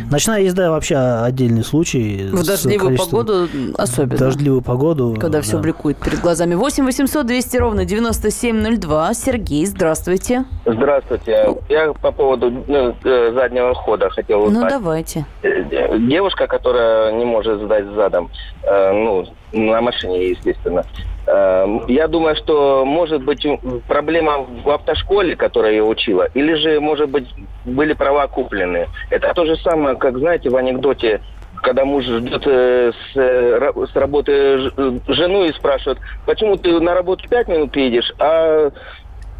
[0.09, 2.27] Ночная езда вообще отдельный случай.
[2.31, 4.17] В дождливую количеством- погоду особенно.
[4.17, 5.15] Дождливую погоду.
[5.19, 5.59] Когда все да.
[5.59, 6.55] бликует перед глазами.
[6.55, 9.13] 8 800 200 ровно 9702.
[9.13, 10.45] Сергей, здравствуйте.
[10.65, 11.55] Здравствуйте.
[11.69, 14.69] Я по поводу ну, э, заднего хода хотел Ну, узнать.
[14.71, 15.25] давайте.
[15.43, 18.31] Э, Девушка, которая не может сдать задом,
[18.63, 20.83] э, ну, на машине, естественно.
[21.25, 23.45] Э, Я думаю, что может быть
[23.87, 27.27] проблема в автошколе, которая ее учила, или же, может быть,
[27.65, 28.87] были права куплены.
[29.09, 31.21] Это то же самое, как, знаете, в анекдоте,
[31.63, 36.93] когда муж ждет э, с, э, с работы э, жену и спрашивает, почему ты на
[36.93, 38.71] работу пять минут едешь, а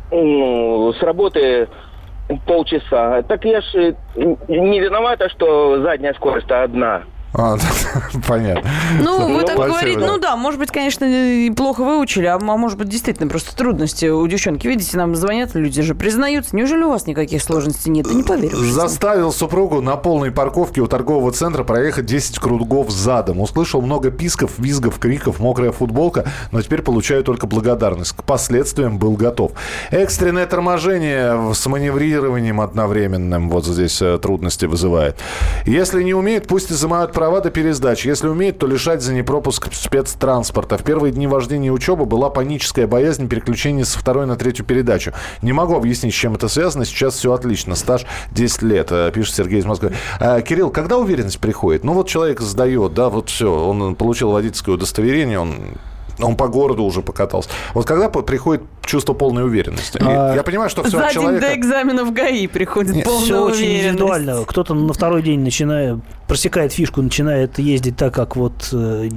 [0.09, 1.67] с работы
[2.45, 3.21] полчаса.
[3.23, 3.93] Так я ж э,
[4.47, 7.03] не виновата, что задняя скорость одна.
[7.33, 7.57] А,
[8.27, 8.69] понятно.
[9.01, 10.07] Ну, вы так Спасибо, говорите, да.
[10.07, 11.07] ну да, может быть, конечно,
[11.55, 14.67] плохо выучили, а а может быть, действительно, просто трудности у девчонки.
[14.67, 16.55] Видите, нам звонят, люди же признаются.
[16.55, 18.07] Неужели у вас никаких сложностей нет?
[18.07, 18.51] Не поверю.
[18.51, 18.71] честно.
[18.71, 23.41] Заставил супругу на полной парковке у торгового центра проехать 10 кругов задом.
[23.41, 28.13] Услышал много писков, визгов, криков, мокрая футболка, но теперь получаю только благодарность.
[28.13, 29.51] К последствиям был готов.
[29.91, 35.17] Экстренное торможение с маневрированием одновременным вот здесь э, трудности вызывает.
[35.65, 38.07] Если не умеет, пусть изымают права до пересдачи.
[38.07, 40.77] Если умеет, то лишать за непропуск спецтранспорта.
[40.77, 45.13] В первые дни вождения и учебы была паническая боязнь переключения со второй на третью передачу.
[45.41, 46.85] Не могу объяснить, с чем это связано.
[46.85, 47.73] Сейчас все отлично.
[47.73, 49.93] Стаж 10 лет, э, пишет Сергей из Москвы.
[50.19, 51.83] А, Кирилл, когда уверенность приходит?
[51.83, 55.55] Ну вот человек сдает, да, вот все, он получил водительское удостоверение, он
[56.19, 57.49] он по городу уже покатался.
[57.73, 59.99] Вот когда приходит чувство полной уверенности?
[60.01, 61.47] А, Я понимаю, что все За от день человека...
[61.47, 63.85] до экзамена в ГАИ приходит полная Все очень уверенность.
[63.89, 64.45] индивидуально.
[64.45, 69.09] Кто-то на второй день начинает, просекает фишку, начинает ездить так, как вот э,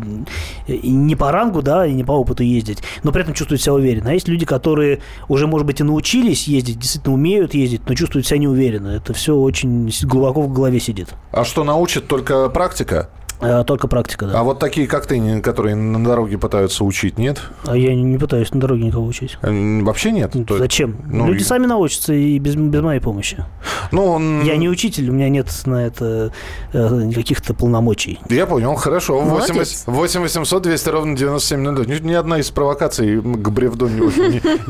[0.67, 4.11] не по рангу, да, и не по опыту ездить, но при этом чувствует себя уверенно.
[4.11, 8.27] А есть люди, которые уже, может быть, и научились ездить, действительно умеют ездить, но чувствуют
[8.27, 8.89] себя неуверенно.
[8.89, 11.09] Это все очень глубоко в голове сидит.
[11.33, 13.09] А что научит только практика?
[13.41, 14.39] А, только практика, да.
[14.41, 17.41] А вот такие, как ты, которые на дороге пытаются учить, нет?
[17.67, 19.39] А я не пытаюсь на дороге никого учить.
[19.43, 20.33] М, Вообще нет?
[20.47, 20.97] То- Зачем?
[21.07, 23.45] ну, Люди и- сами научатся и без, без моей помощи.
[23.93, 26.33] Ну, м, Я не учитель, у меня нет на это
[26.73, 28.21] э, каких-то полномочий.
[28.29, 29.21] Я понял, хорошо.
[29.21, 29.85] 8, Молодец.
[29.87, 31.85] 8 800 200 ровно 9702.
[31.95, 34.01] Ни, ни одна из провокаций к бревду не,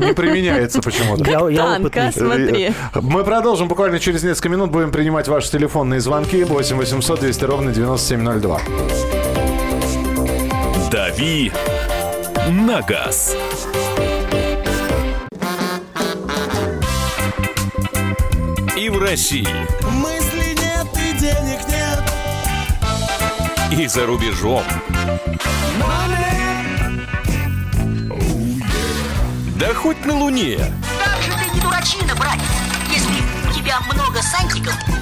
[0.07, 1.29] не- применяется почему-то.
[1.29, 2.11] Я, я Танка, опытный.
[2.13, 2.71] смотри.
[3.01, 4.71] Мы продолжим буквально через несколько минут.
[4.71, 6.43] Будем принимать ваши телефонные звонки.
[6.43, 8.60] 8 800 200 ровно 9702.
[10.91, 11.51] «Дави
[12.49, 13.35] на газ».
[18.77, 19.47] И в России,
[19.91, 22.01] Мысли нет и денег нет.
[23.71, 24.63] и за рубежом.
[29.55, 30.57] Да хоть на Луне.
[30.57, 32.41] Как же ты не дурачина, братец,
[32.89, 34.73] если у тебя много сантиков,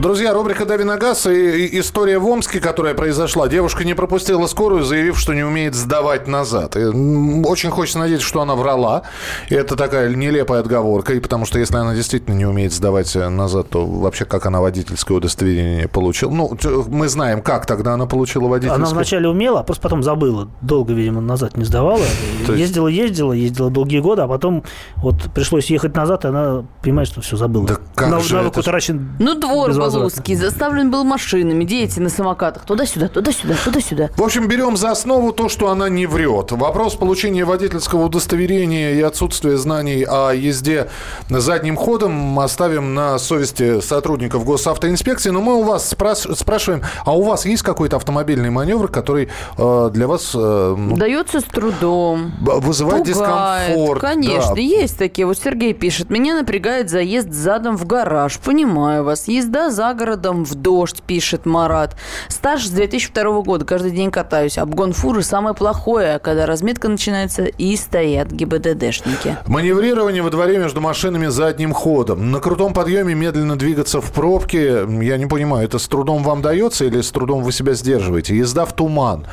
[0.00, 3.48] Друзья, рубрика «Дави на газ» и, и история в Омске, которая произошла.
[3.48, 6.74] Девушка не пропустила скорую, заявив, что не умеет сдавать назад.
[6.74, 9.02] И, очень хочется надеяться, что она врала.
[9.50, 11.12] И это такая нелепая отговорка.
[11.12, 14.62] И потому что если она действительно не умеет сдавать э, назад, то вообще как она
[14.62, 16.30] водительское удостоверение получила?
[16.30, 16.56] Ну,
[16.88, 18.82] мы знаем, как тогда она получила водительское.
[18.82, 20.48] Она вначале умела, а просто потом забыла.
[20.62, 22.04] Долго, видимо, назад не сдавала.
[22.48, 24.64] Ездила, ездила, ездила долгие годы, а потом
[24.96, 27.66] вот пришлось ехать назад, и она понимает, что все забыла.
[27.66, 32.08] Да как же навык это утрачен Ну, двор был Павловский заставлен был машинами, дети на
[32.08, 32.64] самокатах.
[32.64, 34.10] Туда-сюда, туда-сюда, туда-сюда.
[34.16, 36.52] В общем, берем за основу то, что она не врет.
[36.52, 40.88] Вопрос получения водительского удостоверения и отсутствия знаний о езде
[41.28, 45.30] задним ходом оставим на совести сотрудников госавтоинспекции.
[45.30, 49.28] Но мы у вас спраш- спрашиваем, а у вас есть какой-то автомобильный маневр, который
[49.58, 52.32] э, для вас э, ну, Дается с трудом.
[52.40, 53.68] вызывает Пугает.
[53.68, 54.00] дискомфорт?
[54.00, 54.60] Конечно, Да.
[54.60, 55.26] есть такие.
[55.26, 56.10] Вот Сергей пишет.
[56.10, 58.38] Меня напрягает заезд задом в гараж.
[58.38, 59.28] Понимаю вас.
[59.28, 61.96] Езда за городом в дождь, пишет Марат.
[62.28, 63.64] Стаж с 2002 года.
[63.64, 64.58] Каждый день катаюсь.
[64.58, 69.38] Обгон фуры самое плохое, когда разметка начинается и стоят ГИБДДшники.
[69.46, 72.30] Маневрирование во дворе между машинами задним ходом.
[72.30, 74.86] На крутом подъеме медленно двигаться в пробке.
[75.00, 78.36] Я не понимаю, это с трудом вам дается или с трудом вы себя сдерживаете?
[78.36, 79.26] Езда в туман.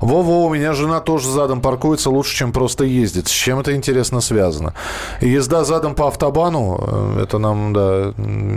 [0.00, 3.28] Во-во, у меня жена тоже задом паркуется лучше, чем просто ездит.
[3.28, 4.74] С чем это интересно связано?
[5.20, 8.14] Езда задом по автобану, э, это нам, да...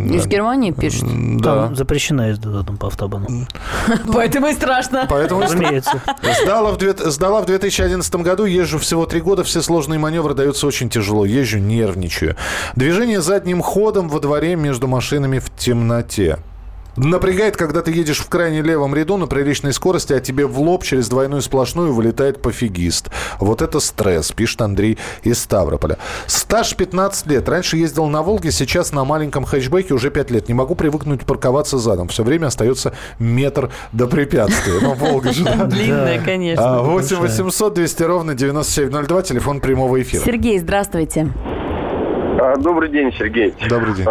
[0.10, 1.04] Из Германии пишет.
[1.40, 1.66] Да.
[1.68, 3.28] Там запрещена езда задом по автобану.
[4.14, 5.06] Поэтому и страшно.
[5.10, 6.02] Поэтому Разумеется.
[6.44, 10.68] Сдала в, две- сдала в 2011 году, езжу всего три года, все сложные маневры даются
[10.68, 12.36] очень тяжело, езжу, нервничаю.
[12.76, 16.40] Движение задним ходом во дворе между машинами в темноте.
[16.98, 20.84] Напрягает, когда ты едешь в крайне левом ряду на приличной скорости, а тебе в лоб
[20.84, 23.10] через двойную сплошную вылетает пофигист.
[23.40, 25.98] Вот это стресс, пишет Андрей из Ставрополя.
[26.28, 27.50] Стаж 15 лет.
[27.50, 30.48] Раньше ездил на Волге, сейчас на маленьком хэтчбеке уже 5 лет.
[30.48, 32.08] Не могу привыкнуть парковаться задом.
[32.08, 34.80] Все время остается метр до препятствия.
[34.82, 35.44] Ну, Волга же?
[35.44, 36.80] Длинная, конечно.
[36.80, 40.24] А, 8 800 200 ровно 9702, телефон прямого эфира.
[40.24, 41.28] Сергей, здравствуйте.
[42.40, 43.54] А, Добрый день, Сергей.
[43.68, 44.06] Добрый день.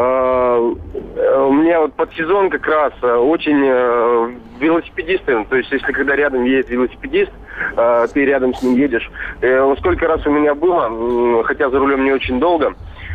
[1.16, 5.92] Э, У меня вот под сезон как раз э, очень э, велосипедисты, то есть если
[5.92, 7.30] когда рядом едет велосипедист,
[7.76, 9.10] э, ты рядом с ним едешь.
[9.40, 12.74] Э, Сколько раз у меня было, м, хотя за рулем не очень долго,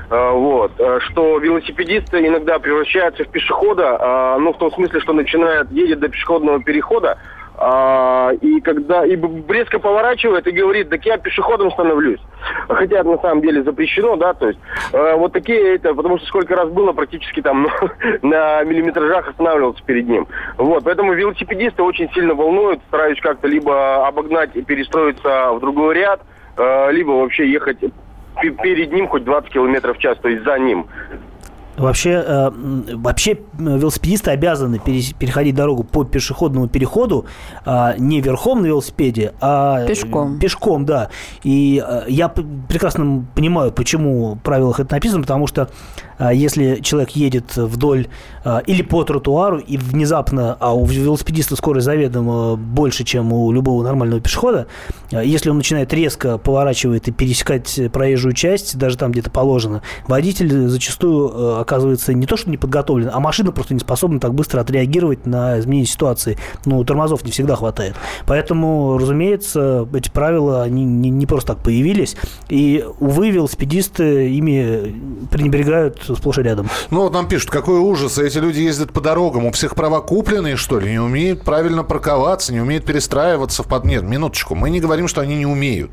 [0.09, 5.13] э, вот, э, что велосипедисты иногда превращаются в пешехода, а, ну в том смысле, что
[5.13, 7.17] начинает, едет до пешеходного перехода,
[7.61, 9.17] а, и когда и
[9.49, 12.21] резко поворачивает и говорит, так я пешеходом становлюсь.
[12.69, 14.59] Хотя на самом деле запрещено, да, то есть
[14.93, 17.67] э, вот такие это, потому что сколько раз было, практически там
[18.21, 20.27] на миллиметражах останавливался перед ним.
[20.57, 26.21] Вот, поэтому велосипедисты очень сильно волнуют, стараюсь как-то либо обогнать и перестроиться в другой ряд,
[26.55, 27.79] э, либо вообще ехать
[28.41, 30.87] пе- перед ним хоть 20 километров в час, то есть за ним.
[31.79, 32.51] Вообще, э,
[32.95, 37.25] вообще велосипедисты обязаны переходить дорогу по пешеходному переходу
[37.65, 40.39] а, не верхом на велосипеде, а Пешком.
[40.39, 41.09] Пешком, да.
[41.43, 45.69] И э, я прекрасно понимаю, почему в правилах это написано, потому что
[46.33, 48.07] если человек едет вдоль
[48.65, 54.19] или по тротуару и внезапно, а у велосипедиста скорость заведомо больше, чем у любого нормального
[54.19, 54.67] пешехода,
[55.11, 61.31] если он начинает резко поворачивать и пересекать проезжую часть, даже там где-то положено, водитель зачастую
[61.33, 65.27] э, оказывается не то, что не подготовлен, а машина просто не способна так быстро отреагировать
[65.27, 66.37] на изменение ситуации.
[66.65, 67.95] Ну, тормозов не всегда хватает.
[68.25, 72.15] Поэтому, разумеется, эти правила, они не, не просто так появились.
[72.49, 76.69] И, увы, велосипедисты ими пренебрегают сплошь и рядом.
[76.89, 80.55] Ну, вот нам пишут, какой ужас, эти люди ездят по дорогам, у всех права купленные,
[80.55, 83.85] что ли, не умеют правильно парковаться, не умеют перестраиваться в под...
[83.85, 85.91] Нет, минуточку, мы не говорим, что они не умеют.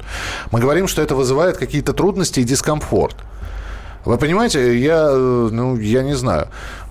[0.53, 3.16] Мы говорим, что это вызывает какие-то трудности и дискомфорт.
[4.07, 6.47] Вы понимаете, я, э, ну, я не знаю.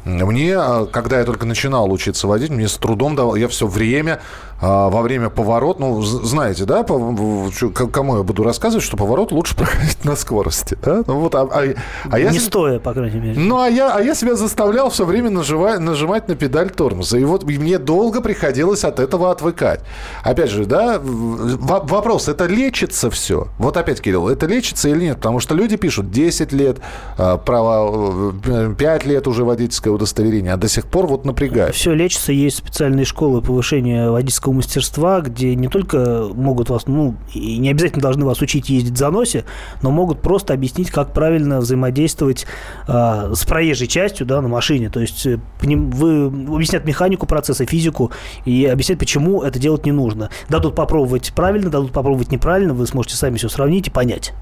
[0.06, 4.22] Мне, э, когда я только начинал учиться водить, мне с трудом давал, я все время,
[4.62, 10.06] а, во время поворот, ну, знаете, да, кому я буду рассказывать, что поворот лучше проходить
[10.06, 11.04] на скорости, да?
[11.08, 11.74] Ну, вот, а, а-
[12.10, 13.40] а я не с- стоя, по крайней мере.
[13.40, 17.18] ну, а я, а я себя заставлял все время нажимать, нажимать на педаль тормоза.
[17.18, 19.82] И вот мне долго приходилось от этого отвыкать.
[20.24, 23.48] Опять же, да, вопрос, это лечится все?
[23.58, 25.18] Вот опять, Кирилл, это лечится или нет?
[25.18, 26.78] Потому что люди пишут 10 лет,
[27.18, 31.76] а, право, э, 5 лет уже водительское удостоверение, а до сих пор вот напрягает.
[31.76, 37.58] Все лечится, есть специальные школы повышения водительского мастерства, где не только могут вас, ну, и
[37.58, 39.46] не обязательно должны вас учить ездить в заносе,
[39.82, 42.46] но могут просто объяснить, как правильно взаимодействовать
[42.88, 44.90] а, с проезжей частью, да, на машине.
[44.90, 48.12] То есть э, вы объяснят механику процесса, физику
[48.46, 50.30] и объяснят, почему это делать не нужно.
[50.50, 54.34] Дадут попробовать правильно, дадут попробовать неправильно, вы сможете сами все сравнить и понять.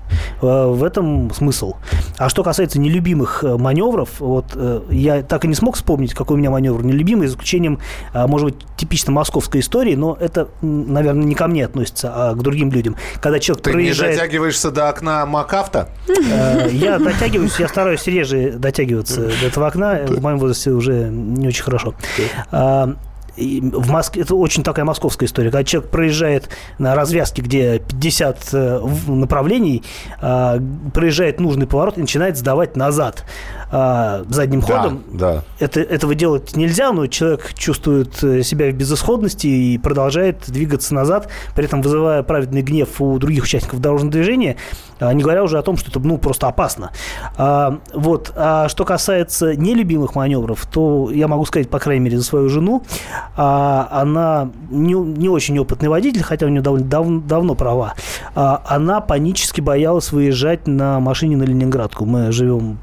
[0.42, 1.74] Э, В этом смысл.
[2.18, 6.36] А что касается нелюбимых э, маневров, вот э, я так и не смог вспомнить, какой
[6.36, 7.80] у меня маневр нелюбимый, за исключением,
[8.14, 12.42] а, может быть, типично московской истории, но это, наверное, не ко мне относится, а к
[12.42, 12.96] другим людям.
[13.22, 14.14] Когда человек Ты проезжает...
[14.14, 15.90] не дотягиваешься до окна МакАвто?
[16.08, 20.02] Э, Я дотягиваюсь, я стараюсь реже дотягиваться до этого окна.
[20.08, 21.94] В моем возрасте уже не очень хорошо.
[23.36, 28.50] И в Москве, это очень такая московская история, когда человек проезжает на развязке, где 50
[28.54, 29.84] э, направлений,
[30.22, 30.60] а,
[30.94, 33.26] проезжает нужный поворот и начинает сдавать назад
[33.72, 35.04] а, задним Да, ходом.
[35.12, 35.44] да.
[35.60, 41.30] Это, этого делать нельзя, но человек чувствует э, себя в безысходности и продолжает двигаться назад,
[41.56, 44.58] при этом вызывая праведный гнев у других участников дорожного движения,
[45.12, 46.92] не говоря уже о том, что это ну, просто опасно.
[47.38, 48.32] А, вот.
[48.36, 52.84] А что касается нелюбимых маневров, то я могу сказать, по крайней мере, за свою жену,
[53.36, 57.94] а, она не, не очень опытный водитель, хотя у нее довольно дав- давно права.
[58.36, 62.06] А, она панически боялась выезжать на машине на Ленинградку.
[62.06, 62.78] Мы живем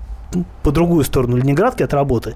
[0.62, 2.34] по другую сторону Ленинградки от работы.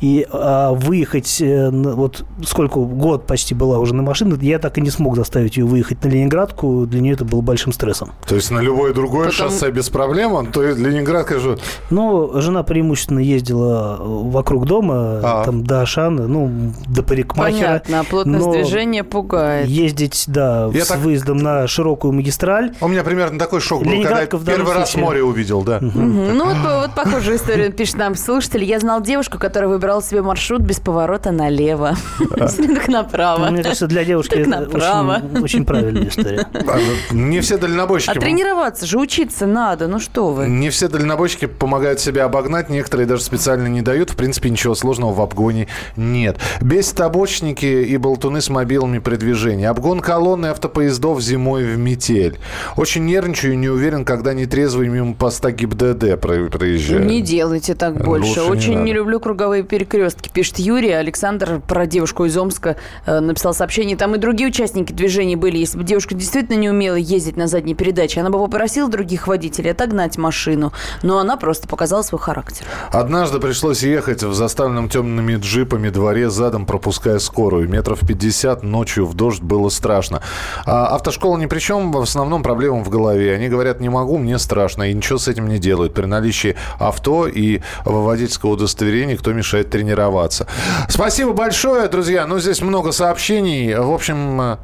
[0.00, 4.80] И а, выехать, э, вот сколько, год почти была уже на машине, я так и
[4.80, 6.86] не смог заставить ее выехать на Ленинградку.
[6.86, 8.12] Для нее это было большим стрессом.
[8.26, 11.56] То есть на любое другое Потом- шоссе без проблем, а то есть Ленинград, конечно,
[11.90, 15.44] Но жена преимущественно ездила вокруг дома, А.
[15.44, 17.54] там до Ашана, ну, до парикмахера.
[17.82, 19.66] Понятно, а плотность Но движения пугает.
[19.68, 22.72] Ездить, да, Я с так- выездом на широкую магистраль.
[22.80, 25.04] у меня примерно такой шок был, когда я Ленинградка первый раз случае.
[25.04, 25.78] море увидел, да.
[25.80, 26.36] Мгм.
[26.38, 26.94] Ну, вот, вот
[27.34, 28.64] похожую историю пишет нам слушатель.
[28.64, 31.96] Я знал девушку, которая выбирала себе маршрут без поворота налево.
[32.74, 33.50] Так направо.
[33.50, 35.22] Мне кажется, для девушки это направо.
[35.40, 36.46] очень, правильная история.
[36.52, 36.78] А,
[37.12, 38.18] ну, Не все А дальнобойщики...
[38.18, 39.86] тренироваться же, учиться надо.
[39.88, 40.46] Ну что вы.
[40.48, 44.10] Не все дальнобойщики помогают себя обогнать, некоторые даже специально не дают.
[44.10, 46.38] В принципе, ничего сложного в обгоне нет.
[46.60, 49.66] Бесит обочники и болтуны с мобилами при движении.
[49.66, 52.38] Обгон колонны автопоездов зимой в метель.
[52.76, 57.04] Очень нервничаю и не уверен, когда нетрезвый мимо поста ГИБДД про- проезжаю.
[57.04, 58.40] Не делайте так больше.
[58.40, 58.92] лучше не Очень не, надо.
[58.92, 60.92] люблю круговые перекрестки, пишет Юрий.
[60.92, 63.96] Александр про девушку из Омска э, написал сообщение.
[63.96, 65.58] Там и другие участники движения были.
[65.58, 69.72] Если бы девушка действительно не умела ездить на задней передаче, она бы попросила других водителей
[69.72, 70.72] отогнать машину.
[71.02, 72.66] Но она просто показала свой характер.
[72.90, 77.68] Однажды пришлось ехать в заставленном темными джипами дворе задом, пропуская скорую.
[77.68, 80.22] Метров 50 ночью в дождь было страшно.
[80.66, 83.34] А автошкола ни при чем, в основном проблема в голове.
[83.34, 85.94] Они говорят, не могу, мне страшно, и ничего с этим не делают.
[85.94, 90.46] При наличии авто и водительского удостоверения, кто мешает тренироваться.
[90.88, 92.26] Спасибо большое, друзья.
[92.26, 93.74] Ну, здесь много сообщений.
[93.74, 94.56] В общем, э,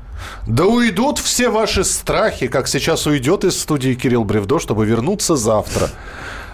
[0.46, 5.90] да уйдут все ваши страхи, как сейчас уйдет из студии Кирилл Бревдо, чтобы вернуться завтра.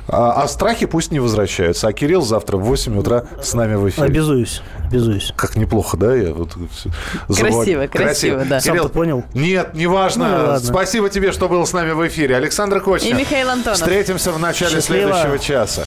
[0.09, 1.89] А, а страхи пусть не возвращаются.
[1.89, 4.07] А Кирилл завтра в 8 утра с нами в эфире.
[4.07, 5.33] Обязуюсь, обязуюсь.
[5.37, 6.15] Как неплохо, да?
[6.15, 6.57] Я вот
[7.29, 8.61] Красиво, красиво, да.
[8.61, 9.25] Кирилл, Сам-то понял?
[9.35, 10.55] Нет, неважно.
[10.55, 10.61] Ну.
[10.61, 12.37] Спасибо тебе, что был с нами в эфире.
[12.37, 13.11] Александр Кочнев.
[13.11, 13.79] И Михаил Антонов.
[13.79, 15.13] Встретимся в начале Счастливо.
[15.13, 15.87] следующего часа.